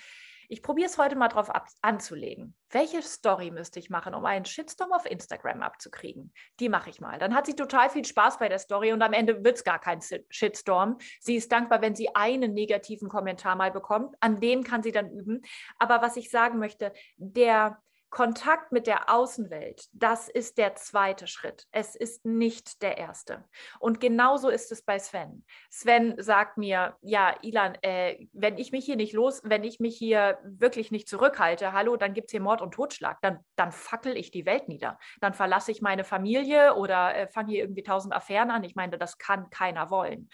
Ich 0.49 0.63
probiere 0.63 0.89
es 0.89 0.99
heute 0.99 1.17
mal 1.17 1.29
drauf 1.29 1.51
ab, 1.51 1.69
anzulegen. 1.83 2.55
Welche 2.71 3.03
Story 3.03 3.51
müsste 3.51 3.79
ich 3.79 3.91
machen, 3.91 4.15
um 4.15 4.25
einen 4.25 4.45
Shitstorm 4.45 4.93
auf 4.93 5.07
Instagram 5.07 5.63
abzukriegen? 5.63 6.33
Die 6.61 6.69
mache 6.69 6.91
ich 6.91 7.01
mal. 7.01 7.19
Dann 7.19 7.35
hat 7.35 7.47
sie 7.47 7.57
total 7.57 7.91
viel 7.91 8.05
Spaß 8.05 8.39
bei 8.39 8.49
der 8.49 8.59
Story 8.59 8.93
und 8.93 9.03
am 9.03 9.13
Ende 9.13 9.45
wird 9.45 9.57
es 9.57 9.65
gar 9.65 9.79
kein 9.79 10.01
Shitstorm. 10.29 10.99
Sie 11.21 11.37
ist 11.37 11.53
dankbar, 11.53 11.83
wenn 11.83 11.95
sie 11.95 12.15
einen 12.15 12.55
negativen 12.55 13.09
Kommentar 13.09 13.57
mal 13.57 13.71
bekommt. 13.71 14.17
An 14.21 14.41
dem 14.41 14.65
kann 14.65 14.83
sie 14.83 14.93
dann 14.93 15.11
üben. 15.11 15.43
Aber 15.79 16.03
was 16.03 16.17
ich 16.17 16.31
sagen 16.31 16.59
möchte, 16.59 16.93
der 17.17 17.83
Kontakt 18.15 18.71
mit 18.71 18.87
der 18.87 19.13
Außenwelt, 19.13 19.89
das 19.93 20.29
ist 20.29 20.57
der 20.57 20.77
zweite 20.77 21.27
Schritt. 21.27 21.67
Es 21.73 21.97
ist 21.97 22.25
nicht 22.25 22.81
der 22.81 22.97
erste. 22.97 23.43
Und 23.81 23.99
genauso 23.99 24.51
ist 24.51 24.71
es 24.71 24.83
bei 24.83 25.01
Sven. 25.01 25.45
Sven 25.69 26.15
sagt 26.19 26.57
mir, 26.57 26.97
ja, 27.01 27.35
Ilan, 27.43 27.77
äh, 27.83 28.29
wenn 28.33 28.57
ich 28.57 28.71
mich 28.71 28.85
hier 28.85 28.95
nicht 28.95 29.15
los, 29.15 29.43
wenn 29.43 29.65
ich 29.65 29.81
mich 29.81 29.97
hier 29.97 30.39
wirklich 30.45 30.93
nicht 30.93 31.09
zurückhalte, 31.09 31.73
hallo, 31.73 31.97
dann 31.97 32.15
gibt 32.15 32.29
es 32.29 32.31
hier 32.31 32.41
Mord 32.41 32.63
und 32.63 32.73
Totschlag, 32.75 33.21
dann, 33.21 33.41
dann 33.57 33.73
fackel 33.73 34.17
ich 34.17 34.31
die 34.31 34.47
Welt 34.47 34.69
nieder. 34.69 34.97
Dann 35.21 35.35
verlasse 35.35 35.73
ich 35.73 35.83
meine 35.83 36.05
Familie 36.05 36.77
oder 36.77 37.17
äh, 37.17 37.27
fange 37.27 37.51
hier 37.51 37.65
irgendwie 37.65 37.83
tausend 37.83 38.15
Affären 38.15 38.53
an. 38.53 38.63
Ich 38.63 38.77
meine, 38.77 38.97
das 38.97 39.19
kann 39.19 39.51
keiner 39.51 39.91
wollen. 39.91 40.31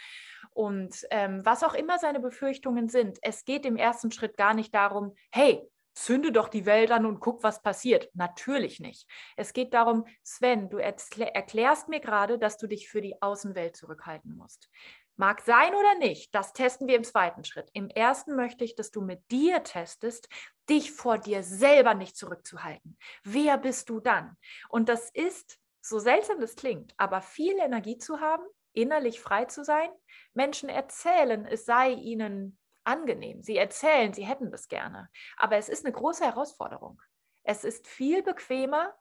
Und 0.51 1.07
ähm, 1.11 1.41
was 1.47 1.65
auch 1.65 1.73
immer 1.73 1.99
seine 1.99 2.21
Befürchtungen 2.21 2.91
sind, 2.91 3.19
es 3.23 3.47
geht 3.47 3.65
im 3.65 3.77
ersten 3.77 4.11
Schritt 4.11 4.37
gar 4.37 4.53
nicht 4.53 4.75
darum, 4.75 5.15
hey, 5.31 5.67
zünde 6.01 6.33
doch 6.33 6.49
die 6.49 6.67
Welt 6.67 6.91
an 6.91 7.07
und 7.07 7.21
guck, 7.21 7.43
was 7.43 7.63
passiert. 7.63 8.11
Natürlich 8.15 8.81
nicht. 8.81 9.09
Es 9.37 9.53
geht 9.53 9.75
darum, 9.75 10.07
Sven, 10.23 10.71
du 10.71 10.79
erklärst 10.79 11.89
mir 11.89 12.01
gerade, 12.01 12.39
dass 12.39 12.57
du 12.57 12.67
dich 12.67 12.89
für 12.89 13.01
die 13.01 13.21
Außenwelt 13.21 13.77
zurückhalten 13.77 14.37
musst. 14.37 14.71
Mag 15.17 15.43
sein 15.43 15.75
oder 15.75 15.97
nicht, 15.97 16.35
das 16.35 16.55
testen 16.55 16.89
wir 16.89 16.97
im 16.97 17.05
zweiten 17.05 17.45
Schritt. 17.45 17.69
Im 17.75 17.91
ersten 17.91 18.37
möchte 18.37 18.65
ich, 18.65 18.75
dass 18.75 18.91
du 18.91 19.03
mit 19.03 19.31
dir 19.31 19.63
testest, 19.63 20.31
dich 20.71 20.93
vor 20.93 21.19
dir 21.19 21.43
selber 21.43 21.93
nicht 21.93 22.17
zurückzuhalten. 22.17 22.97
Wer 23.23 23.59
bist 23.59 23.91
du 23.91 24.01
dann? 24.01 24.37
Und 24.71 24.89
das 24.89 25.11
ist, 25.11 25.59
so 25.83 25.99
seltsam 25.99 26.41
das 26.41 26.57
klingt, 26.57 26.95
aber 26.97 27.21
viel 27.21 27.59
Energie 27.59 27.99
zu 27.99 28.21
haben, 28.21 28.45
innerlich 28.73 29.21
frei 29.21 29.45
zu 29.45 29.65
sein. 29.65 29.91
Menschen 30.33 30.71
erzählen, 30.71 31.45
es 31.45 31.67
sei 31.67 31.91
ihnen 31.91 32.59
angenehm. 32.85 33.43
Sie 33.43 33.57
erzählen, 33.57 34.13
sie 34.13 34.25
hätten 34.25 34.51
das 34.51 34.69
gerne. 34.69 35.09
Aber 35.37 35.57
es 35.57 35.69
ist 35.69 35.85
eine 35.85 35.93
große 35.93 36.25
Herausforderung. 36.25 37.01
Es 37.43 37.65
ist 37.65 37.87
viel 37.87 38.23
bequemer 38.23 38.95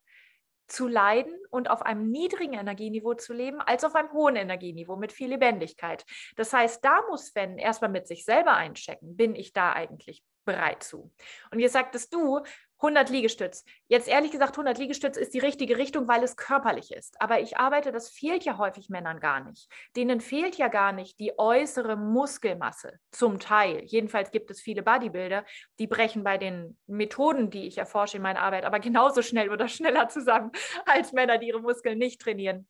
zu 0.68 0.88
leiden 0.88 1.34
und 1.50 1.70
auf 1.70 1.82
einem 1.82 2.10
niedrigen 2.10 2.54
Energieniveau 2.54 3.16
zu 3.16 3.34
leben, 3.34 3.60
als 3.60 3.84
auf 3.84 3.96
einem 3.96 4.12
hohen 4.12 4.36
Energieniveau 4.36 4.96
mit 4.96 5.12
viel 5.12 5.30
Lebendigkeit. 5.30 6.06
Das 6.36 6.54
heißt, 6.54 6.86
da 6.86 7.02
muss 7.10 7.28
Sven 7.28 7.58
erstmal 7.58 7.90
mit 7.90 8.08
sich 8.08 8.24
selber 8.24 8.54
einchecken, 8.54 9.18
bin 9.18 9.36
ich 9.36 9.52
da 9.52 9.74
eigentlich 9.74 10.24
bereit 10.46 10.84
zu. 10.84 11.12
Und 11.52 11.60
jetzt 11.60 11.74
sagtest 11.74 12.14
du, 12.14 12.42
100 12.82 13.10
Liegestütz. 13.10 13.66
Jetzt 13.88 14.08
ehrlich 14.08 14.32
gesagt, 14.32 14.54
100 14.54 14.78
Liegestütz 14.78 15.18
ist 15.18 15.34
die 15.34 15.40
richtige 15.40 15.78
Richtung, 15.78 16.08
weil 16.08 16.24
es 16.24 16.38
körperlich 16.38 16.92
ist. 16.94 17.22
Aber 17.22 17.42
ich 17.42 17.58
arbeite, 17.58 17.92
das 17.92 18.10
fehlt 18.10 18.46
ja 18.46 18.58
häufig 18.58 18.90
Männern 18.90 19.20
gar 19.20 19.42
nicht. 19.42 19.70
Denen 19.98 20.22
fehlt 20.22 20.56
ja 20.56 20.70
gar 20.70 20.94
nicht 20.94 21.20
die 21.20 21.38
äußere 21.38 21.98
Muskelmasse, 21.98 23.00
zum 23.12 23.40
Teil. 23.40 23.84
Jedenfalls 23.84 24.32
gibt 24.32 24.50
es 24.50 24.62
viele 24.62 24.82
Bodybuilder, 24.82 25.46
die 25.78 25.88
brechen 25.88 26.24
bei 26.24 26.38
den 26.38 26.78
Methoden, 26.88 27.50
die 27.50 27.68
ich 27.68 27.78
erforsche 27.78 28.18
in 28.18 28.24
meiner 28.24 28.42
Arbeit, 28.42 28.64
aber 28.64 28.80
genauso 28.80 29.22
schnell 29.22 29.50
oder 29.50 29.68
schneller 29.68 30.08
zusammen 30.08 30.52
als 30.86 31.12
Männer, 31.12 31.38
die 31.38 31.48
ihre 31.48 31.62
Muskeln 31.62 31.98
nicht 31.98 32.22
trainieren. 32.22 32.66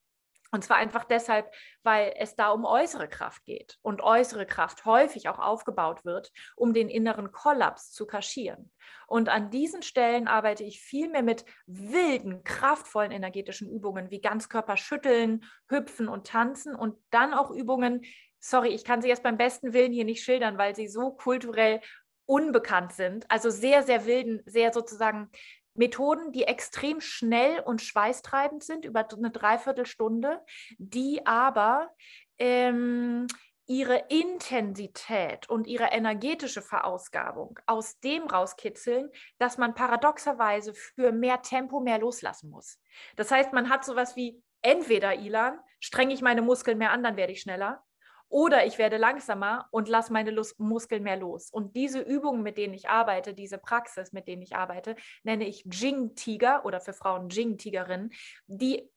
Und 0.51 0.63
zwar 0.63 0.77
einfach 0.77 1.03
deshalb, 1.03 1.53
weil 1.83 2.13
es 2.17 2.35
da 2.35 2.49
um 2.49 2.65
äußere 2.65 3.07
Kraft 3.07 3.45
geht 3.45 3.77
und 3.81 4.01
äußere 4.01 4.45
Kraft 4.45 4.85
häufig 4.85 5.29
auch 5.29 5.39
aufgebaut 5.39 6.05
wird, 6.05 6.31
um 6.55 6.73
den 6.73 6.89
inneren 6.89 7.31
Kollaps 7.31 7.91
zu 7.91 8.07
kaschieren. 8.07 8.71
Und 9.07 9.29
an 9.29 9.51
diesen 9.51 9.83
Stellen 9.83 10.27
arbeite 10.27 10.63
ich 10.63 10.81
viel 10.81 11.09
mehr 11.09 11.23
mit 11.23 11.45
wilden, 11.67 12.43
kraftvollen 12.43 13.11
energetischen 13.11 13.69
Übungen 13.69 14.09
wie 14.09 14.21
Ganzkörperschütteln, 14.21 15.43
Hüpfen 15.67 16.07
und 16.07 16.27
Tanzen 16.27 16.75
und 16.75 16.97
dann 17.11 17.33
auch 17.33 17.51
Übungen, 17.51 18.03
sorry, 18.39 18.69
ich 18.69 18.83
kann 18.83 19.01
sie 19.01 19.09
jetzt 19.09 19.23
beim 19.23 19.37
besten 19.37 19.73
Willen 19.73 19.91
hier 19.91 20.05
nicht 20.05 20.23
schildern, 20.23 20.57
weil 20.57 20.75
sie 20.75 20.87
so 20.87 21.11
kulturell 21.11 21.81
unbekannt 22.25 22.93
sind. 22.93 23.25
Also 23.29 23.49
sehr, 23.49 23.81
sehr 23.81 24.05
wilden, 24.05 24.41
sehr 24.45 24.71
sozusagen 24.71 25.31
Methoden, 25.73 26.31
die 26.31 26.43
extrem 26.43 27.01
schnell 27.01 27.59
und 27.61 27.81
schweißtreibend 27.81 28.63
sind, 28.63 28.85
über 28.85 29.07
eine 29.09 29.31
Dreiviertelstunde, 29.31 30.41
die 30.77 31.25
aber 31.25 31.89
ähm, 32.37 33.27
ihre 33.69 34.05
Intensität 34.09 35.47
und 35.47 35.67
ihre 35.67 35.91
energetische 35.91 36.63
Verausgabung 36.63 37.59
aus 37.67 37.99
dem 37.99 38.23
rauskitzeln, 38.23 39.11
dass 39.37 39.59
man 39.59 39.75
paradoxerweise 39.75 40.73
für 40.73 41.11
mehr 41.11 41.43
Tempo 41.43 41.79
mehr 41.79 41.99
loslassen 41.99 42.49
muss. 42.49 42.79
Das 43.15 43.29
heißt, 43.29 43.53
man 43.53 43.69
hat 43.69 43.85
sowas 43.85 44.15
wie 44.15 44.41
entweder 44.63 45.15
Ilan, 45.15 45.59
strenge 45.79 46.13
ich 46.15 46.21
meine 46.21 46.41
Muskeln 46.41 46.79
mehr 46.79 46.91
an, 46.91 47.03
dann 47.03 47.15
werde 47.15 47.31
ich 47.31 47.41
schneller, 47.41 47.83
oder 48.29 48.65
ich 48.65 48.77
werde 48.77 48.97
langsamer 48.97 49.67
und 49.71 49.89
lasse 49.89 50.13
meine 50.13 50.31
Lus 50.31 50.57
Muskeln 50.59 51.03
mehr 51.03 51.17
los. 51.17 51.49
Und 51.49 51.75
diese 51.75 51.99
Übungen, 51.99 52.43
mit 52.43 52.57
denen 52.57 52.73
ich 52.73 52.87
arbeite, 52.87 53.33
diese 53.33 53.57
Praxis, 53.57 54.13
mit 54.13 54.27
denen 54.27 54.43
ich 54.43 54.55
arbeite, 54.55 54.95
nenne 55.23 55.47
ich 55.47 55.65
Jing-Tiger 55.65 56.63
oder 56.63 56.79
für 56.79 56.93
Frauen 56.93 57.29
Jing-Tigerinnen, 57.29 58.11
die 58.47 58.89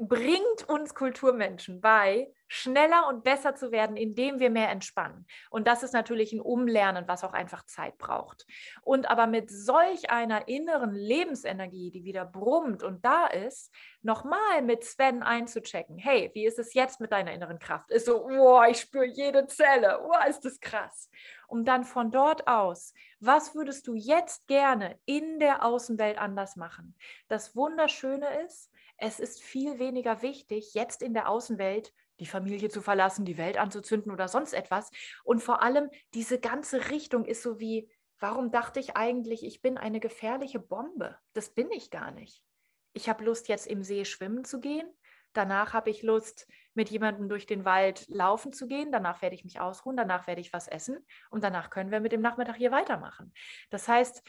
bringt 0.00 0.68
uns 0.68 0.94
Kulturmenschen 0.94 1.80
bei, 1.80 2.32
schneller 2.48 3.06
und 3.08 3.22
besser 3.22 3.54
zu 3.54 3.70
werden, 3.70 3.96
indem 3.96 4.40
wir 4.40 4.50
mehr 4.50 4.70
entspannen. 4.70 5.24
Und 5.50 5.68
das 5.68 5.84
ist 5.84 5.92
natürlich 5.92 6.32
ein 6.32 6.40
Umlernen, 6.40 7.06
was 7.06 7.22
auch 7.22 7.32
einfach 7.32 7.64
Zeit 7.64 7.96
braucht. 7.96 8.44
Und 8.82 9.08
aber 9.08 9.28
mit 9.28 9.50
solch 9.50 10.10
einer 10.10 10.48
inneren 10.48 10.92
Lebensenergie, 10.92 11.92
die 11.92 12.02
wieder 12.02 12.24
brummt 12.24 12.82
und 12.82 13.04
da 13.04 13.26
ist, 13.28 13.72
nochmal 14.02 14.62
mit 14.62 14.82
Sven 14.84 15.22
einzuchecken. 15.22 15.96
Hey, 15.96 16.30
wie 16.34 16.44
ist 16.44 16.58
es 16.58 16.74
jetzt 16.74 17.00
mit 17.00 17.12
deiner 17.12 17.32
inneren 17.32 17.60
Kraft? 17.60 17.90
Ist 17.90 18.06
so, 18.06 18.24
oh, 18.24 18.62
ich 18.68 18.80
spüre 18.80 19.06
jede 19.06 19.46
Zelle. 19.46 20.00
Oh, 20.02 20.28
ist 20.28 20.44
das 20.44 20.58
krass. 20.58 21.08
Und 21.46 21.66
dann 21.66 21.84
von 21.84 22.10
dort 22.10 22.48
aus, 22.48 22.94
was 23.20 23.54
würdest 23.54 23.86
du 23.86 23.94
jetzt 23.94 24.46
gerne 24.48 24.98
in 25.04 25.38
der 25.38 25.64
Außenwelt 25.64 26.18
anders 26.18 26.56
machen? 26.56 26.96
Das 27.28 27.54
Wunderschöne 27.54 28.42
ist, 28.44 28.69
es 29.00 29.18
ist 29.18 29.42
viel 29.42 29.78
weniger 29.78 30.22
wichtig, 30.22 30.74
jetzt 30.74 31.02
in 31.02 31.14
der 31.14 31.28
Außenwelt 31.28 31.92
die 32.20 32.26
Familie 32.26 32.68
zu 32.68 32.82
verlassen, 32.82 33.24
die 33.24 33.38
Welt 33.38 33.56
anzuzünden 33.56 34.12
oder 34.12 34.28
sonst 34.28 34.52
etwas. 34.52 34.90
Und 35.24 35.42
vor 35.42 35.62
allem, 35.62 35.88
diese 36.12 36.38
ganze 36.38 36.90
Richtung 36.90 37.24
ist 37.24 37.42
so 37.42 37.58
wie, 37.58 37.90
warum 38.18 38.50
dachte 38.50 38.78
ich 38.78 38.96
eigentlich, 38.96 39.42
ich 39.44 39.62
bin 39.62 39.78
eine 39.78 40.00
gefährliche 40.00 40.60
Bombe? 40.60 41.16
Das 41.32 41.48
bin 41.48 41.70
ich 41.72 41.90
gar 41.90 42.10
nicht. 42.10 42.44
Ich 42.92 43.08
habe 43.08 43.24
Lust, 43.24 43.48
jetzt 43.48 43.66
im 43.66 43.82
See 43.82 44.04
schwimmen 44.04 44.44
zu 44.44 44.60
gehen. 44.60 44.86
Danach 45.32 45.72
habe 45.72 45.90
ich 45.90 46.02
Lust, 46.02 46.46
mit 46.74 46.90
jemandem 46.90 47.28
durch 47.28 47.46
den 47.46 47.64
Wald 47.64 48.06
laufen 48.08 48.52
zu 48.52 48.66
gehen. 48.66 48.92
Danach 48.92 49.22
werde 49.22 49.34
ich 49.34 49.44
mich 49.44 49.60
ausruhen. 49.60 49.96
Danach 49.96 50.26
werde 50.26 50.40
ich 50.40 50.52
was 50.52 50.68
essen. 50.68 50.98
Und 51.30 51.42
danach 51.42 51.70
können 51.70 51.90
wir 51.90 52.00
mit 52.00 52.12
dem 52.12 52.20
Nachmittag 52.20 52.56
hier 52.56 52.72
weitermachen. 52.72 53.32
Das 53.70 53.88
heißt, 53.88 54.22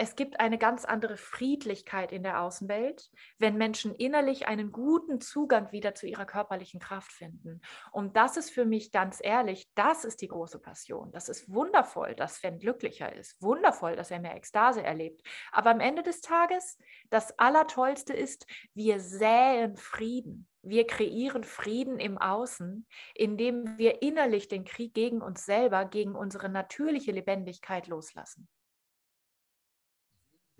es 0.00 0.16
gibt 0.16 0.40
eine 0.40 0.56
ganz 0.56 0.86
andere 0.86 1.18
Friedlichkeit 1.18 2.10
in 2.10 2.22
der 2.22 2.40
Außenwelt, 2.40 3.10
wenn 3.38 3.58
Menschen 3.58 3.94
innerlich 3.94 4.48
einen 4.48 4.72
guten 4.72 5.20
Zugang 5.20 5.72
wieder 5.72 5.94
zu 5.94 6.06
ihrer 6.06 6.24
körperlichen 6.24 6.80
Kraft 6.80 7.12
finden. 7.12 7.60
Und 7.92 8.16
das 8.16 8.38
ist 8.38 8.50
für 8.50 8.64
mich 8.64 8.92
ganz 8.92 9.18
ehrlich, 9.22 9.68
das 9.74 10.06
ist 10.06 10.22
die 10.22 10.28
große 10.28 10.58
Passion. 10.58 11.12
Das 11.12 11.28
ist 11.28 11.52
wundervoll, 11.52 12.14
dass 12.14 12.36
Sven 12.36 12.58
glücklicher 12.58 13.14
ist. 13.14 13.42
Wundervoll, 13.42 13.94
dass 13.94 14.10
er 14.10 14.20
mehr 14.20 14.36
Ekstase 14.36 14.82
erlebt. 14.82 15.20
Aber 15.52 15.68
am 15.68 15.80
Ende 15.80 16.02
des 16.02 16.22
Tages, 16.22 16.78
das 17.10 17.38
Allertollste 17.38 18.14
ist, 18.14 18.46
wir 18.72 19.00
säen 19.00 19.76
Frieden. 19.76 20.48
Wir 20.62 20.86
kreieren 20.86 21.44
Frieden 21.44 21.98
im 21.98 22.16
Außen, 22.16 22.86
indem 23.14 23.76
wir 23.76 24.00
innerlich 24.00 24.48
den 24.48 24.64
Krieg 24.64 24.94
gegen 24.94 25.20
uns 25.20 25.44
selber, 25.44 25.84
gegen 25.84 26.14
unsere 26.14 26.48
natürliche 26.48 27.12
Lebendigkeit 27.12 27.86
loslassen. 27.86 28.48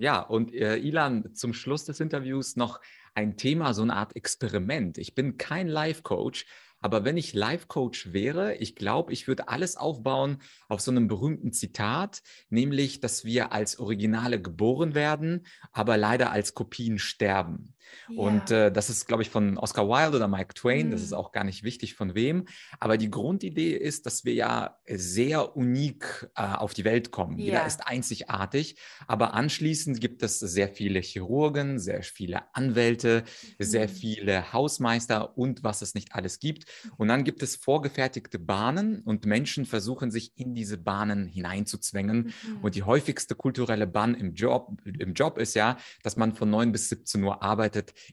Ja, 0.00 0.20
und 0.20 0.54
äh, 0.54 0.78
Ilan, 0.78 1.34
zum 1.34 1.52
Schluss 1.52 1.84
des 1.84 2.00
Interviews 2.00 2.56
noch 2.56 2.80
ein 3.12 3.36
Thema, 3.36 3.74
so 3.74 3.82
eine 3.82 3.94
Art 3.94 4.16
Experiment. 4.16 4.96
Ich 4.96 5.14
bin 5.14 5.36
kein 5.36 5.68
Life-Coach, 5.68 6.46
aber 6.78 7.04
wenn 7.04 7.18
ich 7.18 7.34
Life-Coach 7.34 8.14
wäre, 8.14 8.54
ich 8.54 8.76
glaube, 8.76 9.12
ich 9.12 9.28
würde 9.28 9.48
alles 9.48 9.76
aufbauen 9.76 10.38
auf 10.70 10.80
so 10.80 10.90
einem 10.90 11.06
berühmten 11.06 11.52
Zitat, 11.52 12.22
nämlich, 12.48 13.00
dass 13.00 13.26
wir 13.26 13.52
als 13.52 13.78
Originale 13.78 14.40
geboren 14.40 14.94
werden, 14.94 15.44
aber 15.70 15.98
leider 15.98 16.32
als 16.32 16.54
Kopien 16.54 16.98
sterben. 16.98 17.74
Ja. 18.08 18.18
Und 18.22 18.50
äh, 18.50 18.70
das 18.70 18.90
ist, 18.90 19.06
glaube 19.06 19.22
ich, 19.22 19.30
von 19.30 19.58
Oscar 19.58 19.88
Wilde 19.88 20.16
oder 20.16 20.28
Mike 20.28 20.54
Twain. 20.54 20.88
Mhm. 20.88 20.90
Das 20.92 21.02
ist 21.02 21.10
mhm. 21.10 21.16
auch 21.16 21.32
gar 21.32 21.44
nicht 21.44 21.62
wichtig 21.62 21.94
von 21.94 22.14
wem. 22.14 22.46
Aber 22.78 22.96
die 22.96 23.10
Grundidee 23.10 23.72
ist, 23.72 24.06
dass 24.06 24.24
wir 24.24 24.34
ja 24.34 24.76
sehr 24.86 25.56
unik 25.56 26.30
äh, 26.36 26.42
auf 26.42 26.74
die 26.74 26.84
Welt 26.84 27.10
kommen. 27.10 27.38
Ja. 27.38 27.44
Jeder 27.44 27.66
ist 27.66 27.86
einzigartig. 27.86 28.76
Aber 29.06 29.34
anschließend 29.34 30.00
gibt 30.00 30.22
es 30.22 30.38
sehr 30.38 30.68
viele 30.68 31.00
Chirurgen, 31.00 31.78
sehr 31.78 32.02
viele 32.02 32.42
Anwälte, 32.54 33.24
mhm. 33.58 33.64
sehr 33.64 33.88
viele 33.88 34.52
Hausmeister 34.52 35.36
und 35.36 35.64
was 35.64 35.82
es 35.82 35.94
nicht 35.94 36.14
alles 36.14 36.38
gibt. 36.38 36.64
Und 36.96 37.08
dann 37.08 37.24
gibt 37.24 37.42
es 37.42 37.56
vorgefertigte 37.56 38.38
Bahnen 38.38 39.00
und 39.00 39.26
Menschen 39.26 39.66
versuchen 39.66 40.10
sich 40.10 40.32
in 40.36 40.54
diese 40.54 40.78
Bahnen 40.78 41.26
hineinzuzwängen. 41.26 42.18
Mhm. 42.18 42.58
Und 42.62 42.74
die 42.74 42.82
häufigste 42.82 43.34
kulturelle 43.34 43.86
Bahn 43.86 44.14
im 44.14 44.34
Job, 44.34 44.70
im 44.84 45.14
Job 45.14 45.38
ist 45.38 45.54
ja, 45.54 45.76
dass 46.02 46.16
man 46.16 46.34
von 46.34 46.50
9 46.50 46.72
bis 46.72 46.88
17 46.88 47.22
Uhr 47.22 47.42
arbeitet 47.42 47.69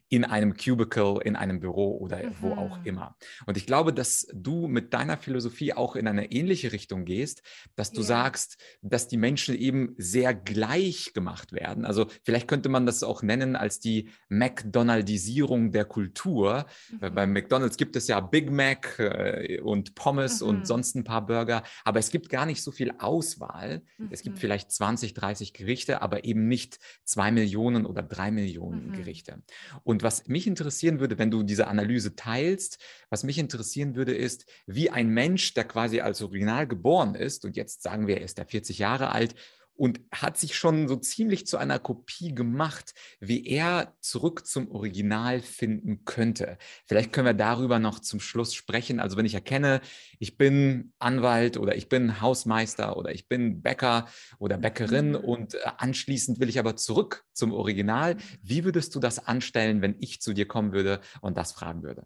in 0.08 0.24
einem 0.24 0.54
Cubicle, 0.56 1.20
in 1.24 1.36
einem 1.36 1.60
Büro 1.60 1.96
oder 1.98 2.18
mhm. 2.18 2.34
wo 2.40 2.52
auch 2.52 2.78
mhm. 2.78 2.86
immer. 2.86 3.16
Und 3.46 3.56
ich 3.56 3.66
glaube, 3.66 3.92
dass 3.92 4.26
du 4.32 4.68
mit 4.68 4.94
deiner 4.94 5.16
Philosophie 5.16 5.72
auch 5.72 5.96
in 5.96 6.06
eine 6.06 6.32
ähnliche 6.32 6.72
Richtung 6.72 7.04
gehst, 7.04 7.42
dass 7.76 7.92
du 7.92 8.00
ja. 8.00 8.06
sagst, 8.06 8.58
dass 8.82 9.08
die 9.08 9.16
Menschen 9.16 9.54
eben 9.54 9.94
sehr 9.98 10.34
gleich 10.34 11.12
gemacht 11.14 11.52
werden. 11.52 11.84
Also 11.84 12.06
vielleicht 12.24 12.48
könnte 12.48 12.68
man 12.68 12.86
das 12.86 13.02
auch 13.02 13.22
nennen 13.22 13.56
als 13.56 13.80
die 13.80 14.10
McDonaldisierung 14.28 15.72
der 15.72 15.84
Kultur. 15.84 16.66
Mhm. 16.90 17.14
Beim 17.14 17.32
McDonald's 17.32 17.76
gibt 17.76 17.96
es 17.96 18.08
ja 18.08 18.20
Big 18.20 18.50
Mac 18.50 18.98
äh, 18.98 19.60
und 19.60 19.94
Pommes 19.94 20.40
mhm. 20.40 20.48
und 20.48 20.66
sonst 20.66 20.94
ein 20.94 21.04
paar 21.04 21.26
Burger, 21.26 21.62
aber 21.84 21.98
es 21.98 22.10
gibt 22.10 22.28
gar 22.28 22.46
nicht 22.46 22.62
so 22.62 22.70
viel 22.70 22.92
Auswahl. 22.98 23.82
Es 24.10 24.22
gibt 24.22 24.36
mhm. 24.36 24.40
vielleicht 24.40 24.72
20, 24.72 25.14
30 25.14 25.52
Gerichte, 25.52 26.02
aber 26.02 26.24
eben 26.24 26.48
nicht 26.48 26.78
zwei 27.04 27.30
Millionen 27.30 27.86
oder 27.86 28.02
drei 28.02 28.30
Millionen 28.30 28.88
mhm. 28.88 28.92
Gerichte. 28.92 29.42
Und 29.84 30.02
was 30.02 30.26
mich 30.26 30.46
interessieren 30.46 31.00
würde, 31.00 31.18
wenn 31.18 31.30
du 31.30 31.42
diese 31.42 31.66
Analyse 31.66 32.16
teilst, 32.16 32.78
was 33.10 33.24
mich 33.24 33.38
interessieren 33.38 33.94
würde, 33.94 34.14
ist, 34.14 34.46
wie 34.66 34.90
ein 34.90 35.08
Mensch, 35.08 35.54
der 35.54 35.64
quasi 35.64 36.00
als 36.00 36.22
Original 36.22 36.66
geboren 36.66 37.14
ist, 37.14 37.44
und 37.44 37.56
jetzt 37.56 37.82
sagen 37.82 38.06
wir, 38.06 38.18
er 38.18 38.24
ist 38.24 38.38
er 38.38 38.46
40 38.46 38.78
Jahre 38.78 39.10
alt, 39.12 39.34
und 39.78 40.00
hat 40.12 40.36
sich 40.36 40.56
schon 40.56 40.88
so 40.88 40.96
ziemlich 40.96 41.46
zu 41.46 41.56
einer 41.56 41.78
Kopie 41.78 42.34
gemacht, 42.34 42.94
wie 43.20 43.46
er 43.46 43.96
zurück 44.00 44.44
zum 44.44 44.70
Original 44.72 45.40
finden 45.40 46.04
könnte. 46.04 46.58
Vielleicht 46.84 47.12
können 47.12 47.26
wir 47.26 47.34
darüber 47.34 47.78
noch 47.78 48.00
zum 48.00 48.18
Schluss 48.18 48.54
sprechen. 48.54 48.98
Also 48.98 49.16
wenn 49.16 49.24
ich 49.24 49.34
erkenne, 49.34 49.80
ich 50.18 50.36
bin 50.36 50.92
Anwalt 50.98 51.56
oder 51.56 51.76
ich 51.76 51.88
bin 51.88 52.20
Hausmeister 52.20 52.96
oder 52.96 53.12
ich 53.12 53.28
bin 53.28 53.62
Bäcker 53.62 54.08
oder 54.40 54.58
Bäckerin 54.58 55.10
mhm. 55.10 55.16
und 55.16 55.54
äh, 55.54 55.58
anschließend 55.76 56.40
will 56.40 56.48
ich 56.48 56.58
aber 56.58 56.74
zurück 56.74 57.24
zum 57.32 57.52
Original, 57.52 58.16
wie 58.42 58.64
würdest 58.64 58.96
du 58.96 59.00
das 59.00 59.24
anstellen, 59.26 59.80
wenn 59.80 59.94
ich 60.00 60.20
zu 60.20 60.34
dir 60.34 60.48
kommen 60.48 60.72
würde 60.72 61.00
und 61.20 61.36
das 61.36 61.52
fragen 61.52 61.84
würde? 61.84 62.04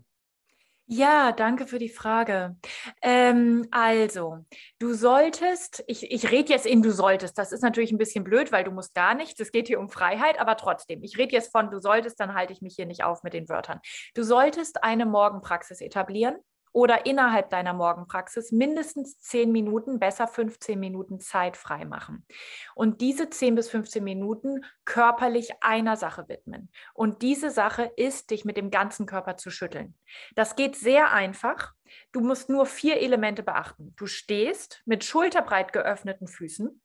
Ja, 0.95 1.33
danke 1.33 1.67
für 1.67 1.79
die 1.79 1.89
Frage. 1.89 2.55
Ähm, 3.01 3.67
also, 3.71 4.45
du 4.79 4.93
solltest, 4.93 5.83
ich, 5.87 6.11
ich 6.13 6.31
rede 6.31 6.53
jetzt 6.53 6.67
in 6.67 6.83
du 6.83 6.91
solltest, 6.91 7.39
das 7.39 7.51
ist 7.51 7.63
natürlich 7.63 7.93
ein 7.93 7.99
bisschen 7.99 8.25
blöd, 8.25 8.53
weil 8.53 8.63
du 8.63 8.73
musst 8.73 8.95
gar 8.95 9.15
nichts, 9.15 9.41
es 9.41 9.53
geht 9.53 9.69
hier 9.69 9.81
um 9.81 9.89
Freiheit, 9.89 10.39
aber 10.39 10.59
trotzdem, 10.59 11.03
ich 11.03 11.17
rede 11.17 11.33
jetzt 11.33 11.51
von 11.51 11.71
du 11.71 11.81
solltest, 11.81 12.21
dann 12.21 12.35
halte 12.35 12.53
ich 12.53 12.61
mich 12.61 12.75
hier 12.77 12.85
nicht 12.85 13.05
auf 13.05 13.23
mit 13.23 13.33
den 13.33 13.49
Wörtern. 13.49 13.81
Du 14.15 14.23
solltest 14.23 14.85
eine 14.85 15.07
Morgenpraxis 15.07 15.81
etablieren 15.81 16.37
oder 16.73 17.07
innerhalb 17.07 17.51
deiner 17.51 17.73
Morgenpraxis 17.73 18.53
mindestens 18.53 19.21
10 19.21 19.53
Minuten, 19.53 19.99
besser 19.99 20.27
15 20.27 20.79
Minuten 20.79 21.21
Zeit 21.21 21.57
frei 21.57 21.85
machen. 21.85 22.27
Und 22.75 23.01
diese 23.01 23.29
10 23.31 23.55
bis 23.55 23.69
15 23.69 24.03
Minuten 24.03 24.65
körperlich 24.85 25.51
einer 25.61 25.97
Sache 25.97 26.29
widmen. 26.29 26.71
Und 26.95 27.23
diese 27.23 27.51
Sache 27.51 27.91
ist, 27.97 28.31
dich 28.31 28.45
mit 28.45 28.57
dem 28.57 28.71
ganzen 28.71 29.07
Körper 29.07 29.37
zu 29.37 29.51
schütteln. 29.51 29.95
Das 30.35 30.57
geht 30.57 30.77
sehr 30.77 31.13
einfach. 31.13 31.73
Du 32.13 32.21
musst 32.21 32.49
nur 32.49 32.67
vier 32.67 33.01
Elemente 33.01 33.43
beachten. 33.43 33.95
Du 33.97 34.07
stehst 34.07 34.83
mit 34.87 35.05
schulterbreit 35.05 35.73
geöffneten 35.73 36.27
Füßen. 36.27 36.81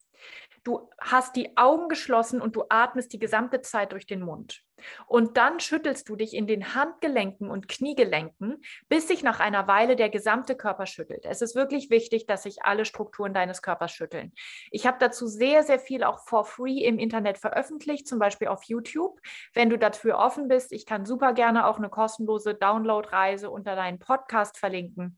Du 0.68 0.90
hast 1.00 1.38
die 1.38 1.56
Augen 1.56 1.88
geschlossen 1.88 2.42
und 2.42 2.58
du 2.58 2.66
atmest 2.68 3.14
die 3.14 3.20
gesamte 3.20 3.62
Zeit 3.62 3.94
durch 3.94 4.06
den 4.06 4.20
Mund. 4.20 4.64
Und 5.08 5.38
dann 5.38 5.62
schüttelst 5.62 6.10
du 6.10 6.18
dich 6.18 6.34
in 6.34 6.46
den 6.46 6.76
Handgelenken 6.76 7.50
und 7.50 7.70
Kniegelenken, 7.70 8.62
bis 8.90 9.08
sich 9.08 9.24
nach 9.24 9.40
einer 9.40 9.70
Weile 9.70 9.96
der 9.96 10.10
gesamte 10.10 10.58
Körper 10.58 10.86
schüttelt. 10.86 11.24
Es 11.24 11.42
ist 11.42 11.56
wirklich 11.56 11.90
wichtig, 11.90 12.26
dass 12.26 12.44
sich 12.44 12.64
alle 12.64 12.84
Strukturen 12.84 13.34
deines 13.34 13.62
Körpers 13.62 13.94
schütteln. 13.94 14.34
Ich 14.70 14.86
habe 14.86 14.98
dazu 15.00 15.26
sehr, 15.28 15.64
sehr 15.64 15.80
viel 15.80 16.04
auch 16.04 16.20
for 16.28 16.44
free 16.44 16.84
im 16.84 17.00
Internet 17.00 17.38
veröffentlicht, 17.38 18.06
zum 18.06 18.20
Beispiel 18.20 18.50
auf 18.50 18.66
YouTube. 18.66 19.22
Wenn 19.54 19.70
du 19.70 19.78
dafür 19.78 20.18
offen 20.18 20.50
bist, 20.50 20.74
ich 20.74 20.86
kann 20.86 21.06
super 21.06 21.32
gerne 21.32 21.66
auch 21.66 21.78
eine 21.78 21.88
kostenlose 21.88 22.56
Downloadreise 22.56 23.50
unter 23.50 23.78
deinen 23.78 24.00
Podcast 24.00 24.58
verlinken 24.58 25.18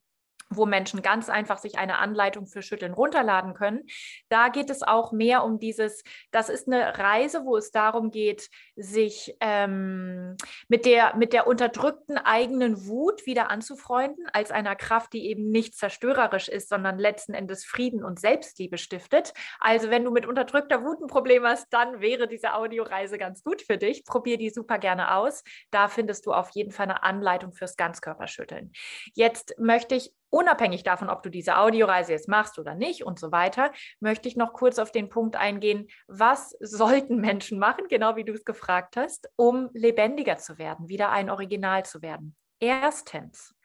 wo 0.50 0.66
Menschen 0.66 1.02
ganz 1.02 1.30
einfach 1.30 1.58
sich 1.58 1.78
eine 1.78 2.00
Anleitung 2.00 2.48
für 2.48 2.62
Schütteln 2.62 2.94
runterladen 2.94 3.54
können. 3.54 3.84
Da 4.30 4.50
geht 4.50 4.70
es 4.70 4.82
auch 4.82 5.12
mehr 5.12 5.44
um 5.44 5.60
dieses, 5.60 6.04
das 6.32 6.50
ist 6.50 6.68
eine 6.68 6.98
Reise, 6.98 7.46
wo 7.46 7.56
es 7.58 7.72
darum 7.72 8.10
geht, 8.12 8.50
sich 8.76 9.36
ähm, 9.40 10.36
mit, 10.68 10.86
der, 10.86 11.16
mit 11.16 11.34
der 11.34 11.48
unterdrückten 11.48 12.18
eigenen 12.18 12.88
Wut 12.88 13.26
wieder 13.26 13.52
anzufreunden, 13.52 14.26
als 14.34 14.52
einer 14.52 14.76
Kraft, 14.76 15.14
die 15.14 15.28
eben 15.28 15.50
nicht 15.50 15.76
zerstörerisch 15.76 16.48
ist, 16.48 16.70
sondern 16.70 16.98
letzten 16.98 17.34
Endes 17.34 17.66
Frieden 17.66 18.04
und 18.04 18.20
Selbstliebe 18.20 18.78
stiftet. 18.78 19.34
Also 19.60 19.90
wenn 19.90 20.04
du 20.04 20.12
mit 20.12 20.26
unterdrückter 20.26 20.84
Wut 20.84 21.02
ein 21.02 21.08
Problem 21.08 21.44
hast, 21.44 21.68
dann 21.72 22.02
wäre 22.02 22.28
diese 22.28 22.56
Audioreise 22.56 23.18
ganz 23.18 23.44
gut 23.44 23.62
für 23.62 23.78
dich. 23.78 24.04
Probier 24.06 24.38
die 24.38 24.50
super 24.50 24.80
gerne 24.80 25.16
aus. 25.16 25.44
Da 25.72 25.88
findest 25.88 26.26
du 26.26 26.34
auf 26.34 26.50
jeden 26.52 26.72
Fall 26.72 26.86
eine 26.86 27.04
Anleitung 27.04 27.54
fürs 27.54 27.78
Ganzkörperschütteln. 27.78 28.72
Jetzt 29.14 29.56
möchte 29.60 29.96
ich 29.96 30.12
Unabhängig 30.30 30.84
davon, 30.84 31.10
ob 31.10 31.24
du 31.24 31.30
diese 31.30 31.58
Audioreise 31.58 32.12
jetzt 32.12 32.28
machst 32.28 32.60
oder 32.60 32.76
nicht 32.76 33.04
und 33.04 33.20
so 33.20 33.32
weiter, 33.32 33.72
möchte 34.00 34.28
ich 34.28 34.36
noch 34.36 34.54
kurz 34.54 34.78
auf 34.78 34.92
den 34.92 35.10
Punkt 35.10 35.36
eingehen, 35.36 35.88
was 36.08 36.56
sollten 36.60 37.20
Menschen 37.20 37.58
machen, 37.58 37.88
genau 37.90 38.16
wie 38.16 38.24
du 38.24 38.34
es 38.34 38.46
gefragt 38.46 38.96
hast, 38.96 39.30
um 39.36 39.70
lebendiger 39.74 40.38
zu 40.38 40.58
werden, 40.58 40.88
wieder 40.88 41.10
ein 41.10 41.30
Original 41.30 41.84
zu 41.84 42.02
werden. 42.02 42.36
Erstens, 42.60 43.56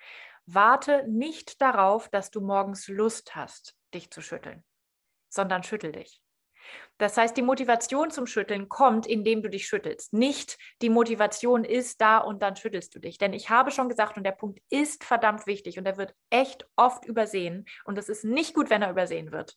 warte 0.46 1.06
nicht 1.08 1.60
darauf, 1.60 2.08
dass 2.08 2.30
du 2.30 2.40
morgens 2.40 2.88
Lust 2.88 3.36
hast, 3.36 3.76
dich 3.92 4.10
zu 4.10 4.22
schütteln, 4.22 4.64
sondern 5.28 5.62
schüttel 5.62 5.92
dich. 5.92 6.23
Das 6.98 7.16
heißt, 7.16 7.36
die 7.36 7.42
Motivation 7.42 8.10
zum 8.10 8.26
Schütteln 8.26 8.68
kommt, 8.68 9.06
indem 9.06 9.42
du 9.42 9.50
dich 9.50 9.66
schüttelst. 9.66 10.12
Nicht 10.12 10.58
die 10.80 10.90
Motivation 10.90 11.64
ist 11.64 12.00
da 12.00 12.18
und 12.18 12.42
dann 12.42 12.54
schüttelst 12.54 12.94
du 12.94 13.00
dich. 13.00 13.18
Denn 13.18 13.32
ich 13.32 13.50
habe 13.50 13.72
schon 13.72 13.88
gesagt, 13.88 14.16
und 14.16 14.24
der 14.24 14.32
Punkt 14.32 14.60
ist 14.70 15.02
verdammt 15.02 15.46
wichtig 15.46 15.78
und 15.78 15.86
er 15.86 15.96
wird 15.96 16.14
echt 16.30 16.68
oft 16.76 17.04
übersehen. 17.04 17.64
Und 17.84 17.98
es 17.98 18.08
ist 18.08 18.24
nicht 18.24 18.54
gut, 18.54 18.70
wenn 18.70 18.82
er 18.82 18.90
übersehen 18.90 19.32
wird. 19.32 19.56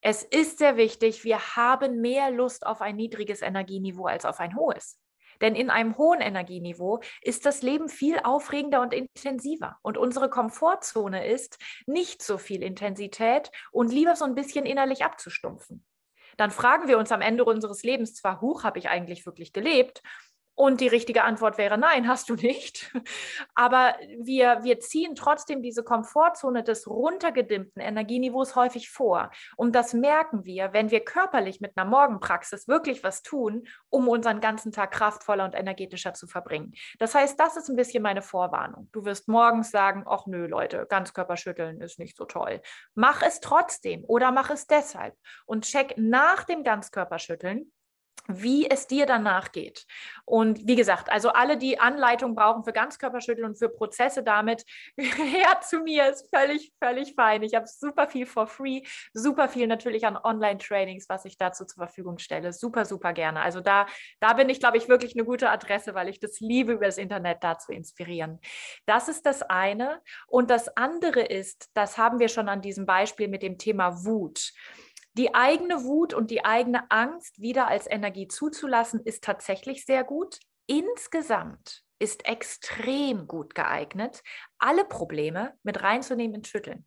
Es 0.00 0.22
ist 0.22 0.58
sehr 0.58 0.76
wichtig, 0.76 1.24
wir 1.24 1.56
haben 1.56 2.00
mehr 2.00 2.30
Lust 2.30 2.64
auf 2.64 2.80
ein 2.80 2.96
niedriges 2.96 3.42
Energieniveau 3.42 4.06
als 4.06 4.24
auf 4.24 4.40
ein 4.40 4.56
hohes. 4.56 4.98
Denn 5.40 5.54
in 5.54 5.70
einem 5.70 5.98
hohen 5.98 6.20
Energieniveau 6.20 7.00
ist 7.20 7.46
das 7.46 7.62
Leben 7.62 7.88
viel 7.88 8.18
aufregender 8.24 8.80
und 8.80 8.94
intensiver. 8.94 9.76
Und 9.82 9.98
unsere 9.98 10.30
Komfortzone 10.30 11.26
ist 11.28 11.58
nicht 11.86 12.22
so 12.22 12.38
viel 12.38 12.62
Intensität 12.62 13.50
und 13.70 13.92
lieber 13.92 14.16
so 14.16 14.24
ein 14.24 14.34
bisschen 14.34 14.66
innerlich 14.66 15.04
abzustumpfen 15.04 15.84
dann 16.38 16.50
fragen 16.52 16.88
wir 16.88 16.98
uns 16.98 17.12
am 17.12 17.20
Ende 17.20 17.44
unseres 17.44 17.82
Lebens 17.82 18.14
zwar, 18.14 18.40
huch, 18.40 18.64
habe 18.64 18.78
ich 18.78 18.88
eigentlich 18.88 19.26
wirklich 19.26 19.52
gelebt? 19.52 20.02
Und 20.58 20.80
die 20.80 20.88
richtige 20.88 21.22
Antwort 21.22 21.56
wäre 21.56 21.78
nein, 21.78 22.08
hast 22.08 22.28
du 22.28 22.34
nicht. 22.34 22.92
Aber 23.54 23.94
wir, 24.18 24.58
wir 24.64 24.80
ziehen 24.80 25.14
trotzdem 25.14 25.62
diese 25.62 25.84
Komfortzone 25.84 26.64
des 26.64 26.88
runtergedimmten 26.88 27.80
Energieniveaus 27.80 28.56
häufig 28.56 28.90
vor. 28.90 29.30
Und 29.56 29.76
das 29.76 29.94
merken 29.94 30.44
wir, 30.44 30.72
wenn 30.72 30.90
wir 30.90 31.04
körperlich 31.04 31.60
mit 31.60 31.76
einer 31.76 31.88
Morgenpraxis 31.88 32.66
wirklich 32.66 33.04
was 33.04 33.22
tun, 33.22 33.68
um 33.88 34.08
unseren 34.08 34.40
ganzen 34.40 34.72
Tag 34.72 34.90
kraftvoller 34.90 35.44
und 35.44 35.54
energetischer 35.54 36.12
zu 36.12 36.26
verbringen. 36.26 36.74
Das 36.98 37.14
heißt, 37.14 37.38
das 37.38 37.56
ist 37.56 37.68
ein 37.68 37.76
bisschen 37.76 38.02
meine 38.02 38.20
Vorwarnung. 38.20 38.88
Du 38.90 39.04
wirst 39.04 39.28
morgens 39.28 39.70
sagen, 39.70 40.06
ach 40.08 40.26
nö, 40.26 40.48
Leute, 40.48 40.86
Ganzkörperschütteln 40.88 41.80
ist 41.80 42.00
nicht 42.00 42.16
so 42.16 42.24
toll. 42.24 42.62
Mach 42.96 43.22
es 43.22 43.38
trotzdem 43.38 44.04
oder 44.08 44.32
mach 44.32 44.50
es 44.50 44.66
deshalb 44.66 45.14
und 45.46 45.66
check 45.66 45.94
nach 45.96 46.42
dem 46.42 46.64
Ganzkörperschütteln, 46.64 47.70
wie 48.26 48.68
es 48.68 48.86
dir 48.86 49.06
danach 49.06 49.52
geht. 49.52 49.86
Und 50.24 50.66
wie 50.66 50.76
gesagt, 50.76 51.10
also 51.10 51.30
alle, 51.30 51.56
die 51.56 51.80
Anleitung 51.80 52.34
brauchen 52.34 52.64
für 52.64 52.72
Ganzkörperschütteln 52.72 53.46
und 53.46 53.58
für 53.58 53.68
Prozesse 53.68 54.22
damit, 54.22 54.64
her 54.96 55.60
zu 55.62 55.80
mir, 55.80 56.08
ist 56.08 56.28
völlig, 56.34 56.72
völlig 56.82 57.14
fein. 57.14 57.42
Ich 57.42 57.54
habe 57.54 57.66
super 57.66 58.06
viel 58.08 58.26
for 58.26 58.46
free, 58.46 58.82
super 59.12 59.48
viel 59.48 59.66
natürlich 59.66 60.06
an 60.06 60.16
Online-Trainings, 60.16 61.08
was 61.08 61.24
ich 61.24 61.38
dazu 61.38 61.64
zur 61.64 61.86
Verfügung 61.86 62.18
stelle. 62.18 62.52
Super, 62.52 62.84
super 62.84 63.12
gerne. 63.12 63.40
Also 63.40 63.60
da, 63.60 63.86
da 64.20 64.34
bin 64.34 64.48
ich, 64.48 64.60
glaube 64.60 64.76
ich, 64.76 64.88
wirklich 64.88 65.14
eine 65.14 65.24
gute 65.24 65.50
Adresse, 65.50 65.94
weil 65.94 66.08
ich 66.08 66.20
das 66.20 66.40
liebe, 66.40 66.72
über 66.72 66.86
das 66.86 66.98
Internet 66.98 67.42
da 67.42 67.58
zu 67.58 67.72
inspirieren. 67.72 68.40
Das 68.86 69.08
ist 69.08 69.24
das 69.24 69.42
eine. 69.42 70.02
Und 70.26 70.50
das 70.50 70.76
andere 70.76 71.22
ist, 71.22 71.70
das 71.74 71.96
haben 71.96 72.18
wir 72.18 72.28
schon 72.28 72.48
an 72.48 72.60
diesem 72.60 72.86
Beispiel 72.86 73.28
mit 73.28 73.42
dem 73.42 73.58
Thema 73.58 74.04
Wut. 74.04 74.52
Die 75.18 75.34
eigene 75.34 75.84
Wut 75.84 76.14
und 76.14 76.30
die 76.30 76.44
eigene 76.44 76.90
Angst 76.90 77.40
wieder 77.40 77.66
als 77.66 77.90
Energie 77.90 78.28
zuzulassen, 78.28 79.00
ist 79.04 79.24
tatsächlich 79.24 79.84
sehr 79.84 80.04
gut. 80.04 80.38
insgesamt 80.70 81.82
ist 81.98 82.28
extrem 82.28 83.26
gut 83.26 83.54
geeignet, 83.54 84.22
alle 84.58 84.84
Probleme 84.84 85.54
mit 85.62 85.82
reinzunehmen 85.82 86.36
ins 86.36 86.48
Schütteln. 86.48 86.86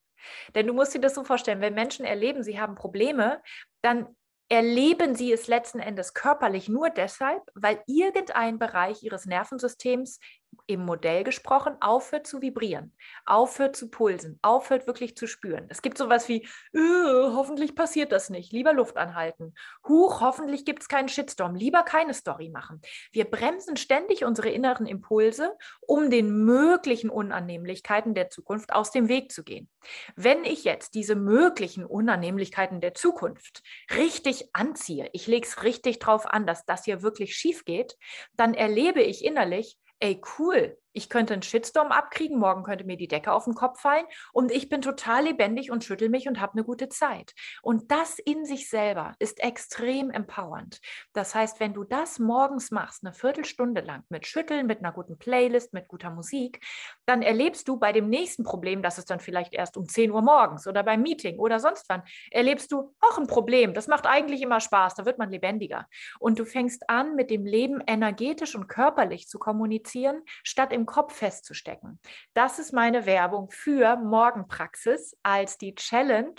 Denn 0.56 0.68
du 0.68 0.74
musst 0.74 0.94
dir 0.94 1.02
das 1.02 1.16
so 1.16 1.24
vorstellen, 1.24 1.62
wenn 1.62 1.74
Menschen 1.74 2.06
erleben, 2.06 2.44
sie 2.44 2.60
haben 2.60 2.76
Probleme, 2.76 3.42
dann 3.82 4.16
erleben 4.50 5.16
sie 5.16 5.32
es 5.32 5.48
letzten 5.48 5.80
Endes 5.80 6.14
körperlich 6.14 6.70
nur 6.70 6.90
deshalb, 6.90 7.42
weil 7.56 7.82
irgendein 7.88 8.60
Bereich 8.60 9.02
ihres 9.02 9.26
Nervensystems 9.26 10.20
im 10.68 10.86
Modell 10.86 11.24
gesprochen, 11.24 11.76
aufhört 11.82 12.28
zu 12.28 12.42
vibrieren, 12.42 12.96
aufhört 13.26 13.76
zu 13.76 13.90
pulsen, 13.90 14.40
aufhört 14.42 14.88
wirklich 14.88 15.16
zu 15.16 15.28
spüren. 15.28 15.66
Es 15.70 15.82
gibt 15.82 15.98
sowas 15.98 16.28
wie, 16.28 16.44
äh, 16.74 16.80
hoffentlich 16.80 17.76
passiert 17.76 18.12
das 18.12 18.30
nicht, 18.30 18.52
lieber 18.52 18.74
Luft 18.74 18.98
anhalten. 18.98 19.54
Huch, 19.88 20.22
hoffentlich 20.22 20.66
gibt 20.66 20.82
es 20.82 20.88
keinen 20.88 21.10
Shitstorm, 21.10 21.56
lieber 21.56 21.84
keine 21.84 22.14
Story 22.14 22.50
machen. 22.50 22.82
Wir 23.12 23.26
bremsen 23.26 23.76
ständig 23.78 24.24
unsere 24.24 24.50
inneren 24.50 24.86
Impulse, 24.86 25.56
um 25.82 26.10
den 26.10 26.46
möglichen 26.46 27.10
Unannehmlichkeiten 27.10 28.14
der 28.14 28.30
Zukunft 28.30 28.74
aus 28.74 28.92
dem 28.92 29.08
Weg 29.08 29.32
zu 29.32 29.44
gehen. 29.44 29.70
Wenn 30.16 30.44
ich 30.46 30.64
jetzt 30.64 30.96
diese 30.96 31.16
möglichen 31.16 31.86
Unannehmlichkeiten 31.86 32.82
der 32.82 32.94
Zukunft 32.94 33.64
richtig 33.96 34.50
anziehe, 34.54 35.10
ich 35.14 35.28
lege 35.28 35.48
es 35.48 35.64
richtig 35.64 36.00
drauf 36.00 36.26
an, 36.26 36.46
dass 36.46 36.66
das 36.66 36.86
hier 36.86 37.02
wirklich 37.02 37.36
schief 37.36 37.66
geht, 37.66 37.98
dann 38.36 38.54
erlebe 38.54 39.02
ich 39.02 39.24
innerlich, 39.26 39.78
ey, 40.02 40.20
cool, 40.22 40.70
ich 40.94 41.10
könnte 41.10 41.34
einen 41.34 41.42
Shitstorm 41.42 41.92
abkriegen, 41.92 42.38
morgen 42.38 42.64
könnte 42.64 42.86
mir 42.86 42.98
die 42.98 43.08
Decke 43.08 43.32
auf 43.32 43.46
den 43.46 43.56
Kopf 43.56 43.82
fallen 43.82 44.06
und 44.34 44.52
ich 44.52 44.70
bin 44.70 44.82
total 44.82 45.26
lebendig 45.26 45.72
und 45.72 45.84
schüttel 45.84 46.10
mich 46.10 46.28
und 46.28 46.40
habe 46.40 46.54
eine 46.54 46.64
gute 46.64 46.90
Zeit. 46.90 47.34
Und 47.62 47.92
das 47.92 48.20
in 48.20 48.46
sich 48.46 48.70
selber 48.70 49.14
ist 49.20 49.42
extrem 49.42 50.10
empowernd. 50.12 50.80
Das 51.14 51.36
heißt, 51.36 51.60
wenn 51.60 51.74
du 51.74 51.84
das 51.84 52.20
morgens 52.20 52.72
machst, 52.72 53.04
eine 53.04 53.14
Viertelstunde 53.14 53.82
lang 53.82 54.04
mit 54.10 54.28
Schütteln, 54.28 54.68
mit 54.68 54.80
einer 54.80 54.92
guten 54.92 55.18
Playlist, 55.18 55.74
mit 55.74 55.88
guter 55.88 56.10
Musik, 56.10 56.64
dann 57.06 57.22
erlebst 57.22 57.68
du 57.68 57.78
bei 57.78 57.92
dem 57.92 58.10
nächsten 58.10 58.44
Problem, 58.44 58.82
das 58.82 58.98
ist 58.98 59.10
dann 59.10 59.20
vielleicht 59.20 59.54
erst 59.54 59.78
um 59.78 59.88
10 59.88 60.12
Uhr 60.12 60.22
morgens 60.22 60.68
oder 60.68 60.84
beim 60.84 61.02
Meeting 61.02 61.40
oder 61.40 61.60
sonst 61.60 61.86
wann, 61.90 62.04
erlebst 62.30 62.72
du 62.72 62.94
auch 63.02 63.18
ein 63.18 63.28
Problem. 63.28 63.74
Das 63.74 63.88
macht 63.88 64.06
eigentlich 64.06 64.42
immer 64.42 64.60
Spaß, 64.60 64.96
da 64.96 65.06
wird 65.06 65.18
man 65.18 65.30
lebendiger. 65.30 65.88
Und 66.20 66.40
du 66.40 66.46
fängst 66.46 66.90
an, 66.90 67.16
mit 67.16 67.30
dem 67.30 67.46
Leben 67.46 67.82
energetisch 67.88 68.56
und 68.56 68.68
körperlich 68.68 69.28
zu 69.28 69.40
kommunizieren, 69.40 70.22
statt 70.44 70.74
im 70.74 70.81
im 70.82 70.86
Kopf 70.86 71.16
festzustecken. 71.16 72.00
Das 72.34 72.60
ist 72.60 72.74
meine 72.74 73.06
Werbung 73.06 73.50
für 73.52 73.96
Morgenpraxis 73.98 75.16
als 75.24 75.58
die 75.58 75.76
Challenge, 75.76 76.36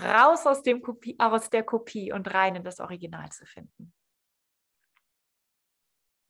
raus 0.00 0.46
aus, 0.46 0.62
dem 0.62 0.80
Kopie, 0.80 1.16
aus 1.18 1.50
der 1.50 1.64
Kopie 1.64 2.12
und 2.12 2.32
rein 2.32 2.56
in 2.56 2.64
das 2.64 2.80
Original 2.80 3.30
zu 3.30 3.44
finden. 3.46 3.92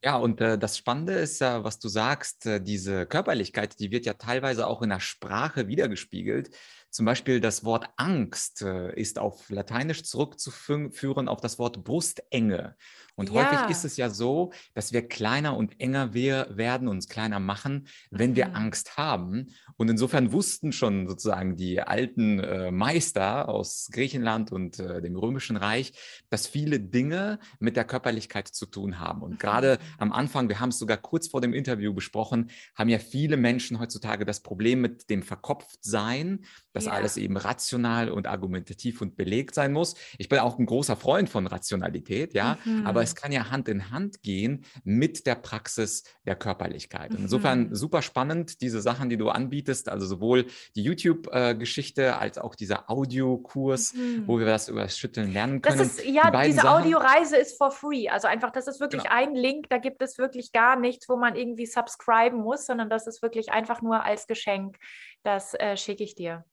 Ja, 0.02 0.16
und 0.16 0.38
äh, 0.42 0.58
das 0.58 0.76
Spannende 0.76 1.14
ist 1.14 1.40
ja, 1.40 1.64
was 1.64 1.78
du 1.78 1.88
sagst, 1.88 2.44
äh, 2.44 2.60
diese 2.60 3.06
Körperlichkeit, 3.06 3.78
die 3.80 3.90
wird 3.90 4.04
ja 4.04 4.12
teilweise 4.12 4.66
auch 4.66 4.82
in 4.82 4.90
der 4.90 5.00
Sprache 5.00 5.66
wiedergespiegelt. 5.66 6.50
Zum 6.94 7.06
Beispiel 7.06 7.40
das 7.40 7.64
Wort 7.64 7.88
Angst 7.96 8.62
äh, 8.62 8.94
ist 8.94 9.18
auf 9.18 9.50
Lateinisch 9.50 10.04
zurückzuführen 10.04 11.26
auf 11.26 11.40
das 11.40 11.58
Wort 11.58 11.82
Brustenge. 11.82 12.76
Und 13.16 13.30
ja. 13.30 13.50
häufig 13.50 13.68
ist 13.68 13.84
es 13.84 13.96
ja 13.96 14.10
so, 14.10 14.52
dass 14.74 14.92
wir 14.92 15.08
kleiner 15.08 15.56
und 15.56 15.80
enger 15.80 16.14
wir 16.14 16.46
werden, 16.50 16.86
uns 16.86 17.08
kleiner 17.08 17.40
machen, 17.40 17.88
wenn 18.10 18.30
mhm. 18.30 18.36
wir 18.36 18.54
Angst 18.54 18.96
haben. 18.96 19.48
Und 19.76 19.88
insofern 19.88 20.30
wussten 20.30 20.70
schon 20.70 21.08
sozusagen 21.08 21.56
die 21.56 21.80
alten 21.80 22.38
äh, 22.38 22.70
Meister 22.70 23.48
aus 23.48 23.88
Griechenland 23.90 24.52
und 24.52 24.78
äh, 24.78 25.02
dem 25.02 25.16
Römischen 25.16 25.56
Reich, 25.56 25.92
dass 26.30 26.46
viele 26.46 26.78
Dinge 26.78 27.40
mit 27.58 27.76
der 27.76 27.84
Körperlichkeit 27.84 28.46
zu 28.46 28.66
tun 28.66 29.00
haben. 29.00 29.22
Und 29.22 29.32
mhm. 29.32 29.38
gerade 29.38 29.78
am 29.98 30.12
Anfang, 30.12 30.48
wir 30.48 30.60
haben 30.60 30.68
es 30.68 30.78
sogar 30.78 30.98
kurz 30.98 31.26
vor 31.26 31.40
dem 31.40 31.54
Interview 31.54 31.92
besprochen, 31.92 32.50
haben 32.76 32.88
ja 32.88 33.00
viele 33.00 33.36
Menschen 33.36 33.80
heutzutage 33.80 34.24
das 34.24 34.44
Problem 34.44 34.80
mit 34.80 35.10
dem 35.10 35.24
Verkopftsein. 35.24 36.44
Das 36.72 36.83
dass 36.84 36.92
ja. 36.92 36.98
alles 36.98 37.16
eben 37.16 37.36
rational 37.36 38.10
und 38.10 38.26
argumentativ 38.26 39.00
und 39.00 39.16
belegt 39.16 39.54
sein 39.54 39.72
muss. 39.72 39.94
Ich 40.18 40.28
bin 40.28 40.38
auch 40.38 40.58
ein 40.58 40.66
großer 40.66 40.96
Freund 40.96 41.28
von 41.28 41.46
Rationalität, 41.46 42.34
ja, 42.34 42.58
mhm. 42.64 42.86
aber 42.86 43.02
es 43.02 43.14
kann 43.14 43.32
ja 43.32 43.50
Hand 43.50 43.68
in 43.68 43.90
Hand 43.90 44.22
gehen 44.22 44.64
mit 44.84 45.26
der 45.26 45.34
Praxis 45.34 46.04
der 46.26 46.36
Körperlichkeit. 46.36 47.12
Und 47.12 47.20
insofern 47.20 47.68
mhm. 47.68 47.74
super 47.74 48.02
spannend, 48.02 48.60
diese 48.60 48.80
Sachen, 48.80 49.08
die 49.10 49.16
du 49.16 49.28
anbietest, 49.28 49.88
also 49.88 50.06
sowohl 50.06 50.46
die 50.76 50.82
YouTube-Geschichte 50.82 52.16
als 52.18 52.38
auch 52.38 52.54
dieser 52.54 52.90
Audiokurs, 52.90 53.94
mhm. 53.94 54.24
wo 54.26 54.38
wir 54.38 54.46
das 54.46 54.68
über 54.68 54.82
das 54.82 54.98
Schütteln 54.98 55.32
lernen 55.32 55.62
können. 55.62 55.78
Das 55.78 55.98
ist, 55.98 56.04
ja, 56.04 56.30
die 56.30 56.48
diese 56.48 56.70
Audioreise 56.70 57.36
ist 57.36 57.56
for 57.56 57.70
free. 57.70 58.08
Also 58.08 58.28
einfach, 58.28 58.50
das 58.50 58.66
ist 58.66 58.80
wirklich 58.80 59.04
genau. 59.04 59.14
ein 59.14 59.34
Link, 59.34 59.68
da 59.70 59.78
gibt 59.78 60.02
es 60.02 60.18
wirklich 60.18 60.52
gar 60.52 60.76
nichts, 60.76 61.08
wo 61.08 61.16
man 61.16 61.36
irgendwie 61.36 61.66
subscriben 61.66 62.40
muss, 62.40 62.66
sondern 62.66 62.90
das 62.90 63.06
ist 63.06 63.22
wirklich 63.22 63.52
einfach 63.52 63.82
nur 63.82 64.04
als 64.04 64.26
Geschenk. 64.26 64.76
Das 65.22 65.54
äh, 65.54 65.76
schicke 65.76 66.04
ich 66.04 66.14
dir. 66.14 66.44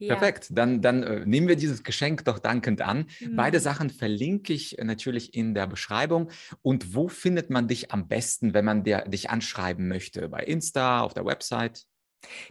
Ja. 0.00 0.14
Perfekt, 0.14 0.48
dann, 0.50 0.80
dann 0.80 1.02
äh, 1.02 1.26
nehmen 1.26 1.46
wir 1.46 1.56
dieses 1.56 1.84
Geschenk 1.84 2.24
doch 2.24 2.38
dankend 2.38 2.80
an. 2.80 3.06
Mhm. 3.20 3.36
Beide 3.36 3.60
Sachen 3.60 3.90
verlinke 3.90 4.54
ich 4.54 4.78
äh, 4.78 4.84
natürlich 4.84 5.34
in 5.34 5.54
der 5.54 5.66
Beschreibung. 5.66 6.30
Und 6.62 6.94
wo 6.94 7.08
findet 7.08 7.50
man 7.50 7.68
dich 7.68 7.92
am 7.92 8.08
besten, 8.08 8.54
wenn 8.54 8.64
man 8.64 8.82
der, 8.82 9.06
dich 9.06 9.28
anschreiben 9.28 9.88
möchte? 9.88 10.30
Bei 10.30 10.40
Insta, 10.40 11.02
auf 11.02 11.12
der 11.12 11.26
Website? 11.26 11.84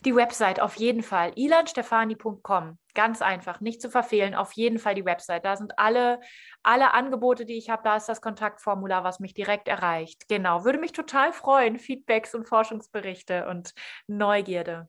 Die 0.05 0.15
Website 0.15 0.61
auf 0.61 0.75
jeden 0.75 1.01
Fall, 1.01 1.31
ilanstefani.com. 1.35 2.77
Ganz 2.93 3.21
einfach, 3.21 3.61
nicht 3.61 3.81
zu 3.81 3.89
verfehlen, 3.89 4.35
auf 4.35 4.53
jeden 4.53 4.77
Fall 4.77 4.93
die 4.93 5.05
Website. 5.05 5.45
Da 5.45 5.55
sind 5.57 5.77
alle, 5.77 6.19
alle 6.61 6.93
Angebote, 6.93 7.45
die 7.45 7.57
ich 7.57 7.69
habe, 7.71 7.81
da 7.83 7.95
ist 7.95 8.09
das 8.09 8.21
Kontaktformular, 8.21 9.03
was 9.03 9.19
mich 9.19 9.33
direkt 9.33 9.67
erreicht. 9.67 10.27
Genau, 10.27 10.65
würde 10.65 10.79
mich 10.79 10.91
total 10.91 11.33
freuen. 11.33 11.79
Feedbacks 11.79 12.35
und 12.35 12.47
Forschungsberichte 12.47 13.47
und 13.47 13.73
Neugierde. 14.07 14.87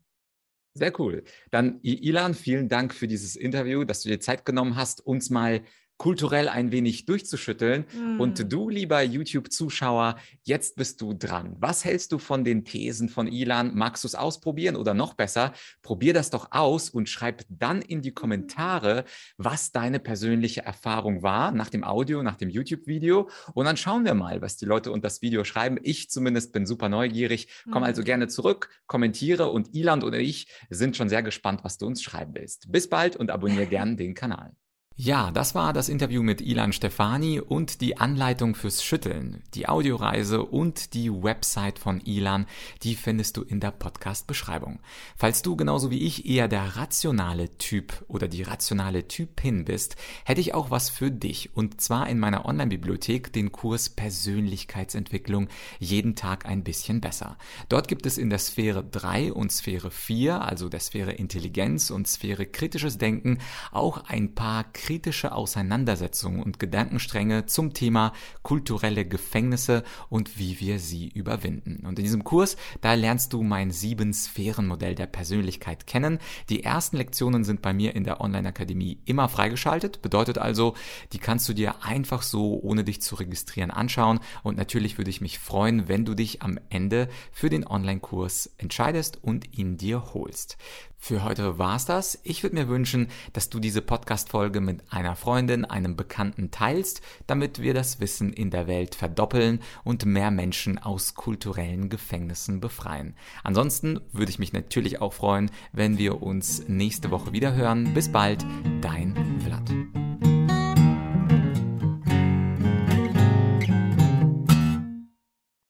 Sehr 0.77 0.99
cool. 1.01 1.25
Dann 1.51 1.81
Ilan, 1.83 2.35
vielen 2.35 2.69
Dank 2.69 2.95
für 2.95 3.09
dieses 3.09 3.35
Interview, 3.37 3.85
dass 3.85 4.03
du 4.03 4.09
dir 4.09 4.21
Zeit 4.21 4.45
genommen 4.45 4.77
hast, 4.77 5.05
uns 5.05 5.29
mal 5.31 5.63
kulturell 6.01 6.49
ein 6.49 6.73
wenig 6.73 7.05
durchzuschütteln. 7.05 7.85
Mm. 7.93 8.21
Und 8.21 8.51
du, 8.51 8.71
lieber 8.71 9.03
YouTube-Zuschauer, 9.03 10.17
jetzt 10.45 10.77
bist 10.77 11.03
du 11.03 11.13
dran. 11.13 11.57
Was 11.61 11.85
hältst 11.85 12.13
du 12.13 12.19
von 12.19 12.43
den 12.43 12.65
Thesen 12.65 13.11
von 13.11 13.29
Ilan? 13.29 13.75
Magst 13.75 14.03
du 14.05 14.09
es 14.09 14.15
ausprobieren 14.15 14.77
oder 14.77 14.95
noch 14.95 15.13
besser, 15.13 15.53
probier 15.83 16.15
das 16.15 16.31
doch 16.31 16.53
aus 16.53 16.89
und 16.89 17.11
schreib 17.11 17.45
dann 17.51 17.83
in 17.83 18.01
die 18.01 18.13
Kommentare, 18.13 19.05
was 19.37 19.73
deine 19.73 19.99
persönliche 20.01 20.63
Erfahrung 20.63 21.23
war 21.23 21.53
nach 21.53 21.69
dem 21.69 21.85
Audio, 21.85 22.23
nach 22.23 22.37
dem 22.37 22.49
YouTube-Video. 22.49 23.29
Und 23.53 23.67
dann 23.67 23.77
schauen 23.77 24.07
wir 24.07 24.15
mal, 24.15 24.41
was 24.41 24.57
die 24.57 24.65
Leute 24.65 24.93
unter 24.93 25.09
das 25.09 25.21
Video 25.21 25.45
schreiben. 25.45 25.77
Ich 25.83 26.09
zumindest 26.09 26.55
bin 26.55 26.65
super 26.65 26.89
neugierig. 26.89 27.49
Komm 27.71 27.83
also 27.83 28.01
mm. 28.01 28.07
gerne 28.07 28.29
zurück, 28.29 28.71
kommentiere 28.87 29.51
und 29.51 29.75
Ilan 29.75 30.03
und 30.03 30.15
ich 30.15 30.49
sind 30.71 30.97
schon 30.97 31.11
sehr 31.11 31.23
gespannt, 31.23 31.61
was 31.63 31.77
du 31.77 31.85
uns 31.85 32.03
schreiben 32.03 32.33
willst. 32.35 32.73
Bis 32.73 32.89
bald 32.89 33.17
und 33.17 33.31
abonniere 33.31 33.67
gerne 33.67 33.97
den 33.97 34.15
Kanal. 34.15 34.55
Ja, 35.03 35.31
das 35.31 35.55
war 35.55 35.73
das 35.73 35.89
Interview 35.89 36.23
mit 36.23 36.43
Ilan 36.43 36.75
Stefani 36.75 37.41
und 37.41 37.81
die 37.81 37.97
Anleitung 37.97 38.55
fürs 38.55 38.85
Schütteln. 38.85 39.43
Die 39.55 39.67
Audioreise 39.67 40.43
und 40.45 40.93
die 40.93 41.11
Website 41.11 41.79
von 41.79 42.03
Ilan, 42.03 42.45
die 42.83 42.97
findest 42.97 43.39
du 43.39 43.43
in 43.43 43.61
der 43.61 43.71
Podcast-Beschreibung. 43.71 44.81
Falls 45.17 45.41
du 45.41 45.57
genauso 45.57 45.91
wie 45.91 46.03
ich 46.03 46.27
eher 46.27 46.49
der 46.49 46.77
rationale 46.77 47.57
Typ 47.57 48.05
oder 48.09 48.29
die 48.29 48.43
rationale 48.43 49.09
Typin 49.09 49.65
bist, 49.65 49.97
hätte 50.27 50.43
ich 50.43 50.53
auch 50.53 50.71
was 50.71 50.91
für 50.91 51.11
dich. 51.11 51.57
Und 51.57 51.81
zwar 51.81 52.07
in 52.07 52.19
meiner 52.19 52.45
Online-Bibliothek 52.45 53.33
den 53.33 53.53
Kurs 53.53 53.89
Persönlichkeitsentwicklung 53.89 55.49
jeden 55.79 56.15
Tag 56.15 56.45
ein 56.45 56.63
bisschen 56.63 57.01
besser. 57.01 57.39
Dort 57.71 57.89
gibt 57.89 58.05
es 58.05 58.19
in 58.19 58.29
der 58.29 58.39
Sphäre 58.39 58.85
3 58.85 59.33
und 59.33 59.51
Sphäre 59.51 59.91
4, 59.91 60.43
also 60.43 60.69
der 60.69 60.81
Sphäre 60.81 61.13
Intelligenz 61.13 61.89
und 61.89 62.07
Sphäre 62.07 62.45
kritisches 62.45 62.99
Denken, 62.99 63.39
auch 63.73 64.05
ein 64.05 64.35
paar 64.35 64.65
kritische 64.91 65.31
Auseinandersetzungen 65.31 66.43
und 66.43 66.59
Gedankenstränge 66.59 67.47
zum 67.47 67.75
Thema 67.75 68.13
kulturelle 68.43 69.07
Gefängnisse 69.07 69.85
und 70.09 70.37
wie 70.37 70.59
wir 70.59 70.81
sie 70.81 71.07
überwinden. 71.11 71.87
Und 71.87 72.01
in 72.01 72.05
diesem 72.05 72.25
Kurs, 72.25 72.57
da 72.81 72.95
lernst 72.95 73.33
du 73.33 73.45
mein 73.45 73.71
Sieben-Sphären-Modell 73.71 74.97
der 74.97 75.07
Persönlichkeit 75.07 75.87
kennen. 75.87 76.19
Die 76.49 76.65
ersten 76.65 76.97
Lektionen 76.97 77.45
sind 77.45 77.63
bei 77.63 77.73
mir 77.73 77.95
in 77.95 78.03
der 78.03 78.21
Online-Akademie 78.21 78.99
immer 79.05 79.29
freigeschaltet. 79.29 80.03
Bedeutet 80.03 80.39
also, 80.39 80.75
die 81.13 81.19
kannst 81.19 81.49
du 81.49 81.53
dir 81.53 81.85
einfach 81.85 82.23
so, 82.23 82.59
ohne 82.61 82.83
dich 82.83 83.01
zu 83.01 83.15
registrieren, 83.15 83.71
anschauen. 83.71 84.19
Und 84.43 84.57
natürlich 84.57 84.99
würde 84.99 85.11
ich 85.11 85.21
mich 85.21 85.39
freuen, 85.39 85.87
wenn 85.87 86.05
du 86.05 86.15
dich 86.15 86.43
am 86.43 86.59
Ende 86.69 87.09
für 87.31 87.49
den 87.49 87.65
Online-Kurs 87.65 88.55
entscheidest 88.59 89.23
und 89.23 89.57
ihn 89.57 89.77
dir 89.77 90.15
holst. 90.15 90.59
Für 91.03 91.25
heute 91.25 91.59
war's 91.59 91.87
das. 91.87 92.21
Ich 92.25 92.43
würde 92.43 92.57
mir 92.57 92.69
wünschen, 92.69 93.09
dass 93.33 93.49
du 93.49 93.59
diese 93.59 93.81
Podcast-Folge 93.81 94.61
mit 94.61 94.83
einer 94.91 95.17
Freundin, 95.17 95.65
einem 95.65 95.97
Bekannten 95.97 96.51
teilst, 96.51 97.01
damit 97.27 97.63
wir 97.63 97.73
das 97.73 98.01
Wissen 98.01 98.35
in 98.35 98.51
der 98.51 98.67
Welt 98.67 98.95
verdoppeln 98.95 99.61
und 99.83 100.05
mehr 100.05 100.31
Menschen 100.31 100.79
aus 100.79 101.15
kulturellen 101.15 101.89
Gefängnissen 101.89 102.61
befreien. 102.61 103.17
Ansonsten 103.43 103.99
würde 104.13 104.31
ich 104.31 104.39
mich 104.39 104.53
natürlich 104.53 105.01
auch 105.01 105.15
freuen, 105.15 105.51
wenn 105.73 105.97
wir 105.97 106.23
uns 106.23 106.69
nächste 106.69 107.11
Woche 107.11 107.33
wieder 107.33 107.55
hören. 107.55 107.95
Bis 107.95 108.13
bald, 108.13 108.45
dein 108.83 109.41
Vlad. 109.41 110.40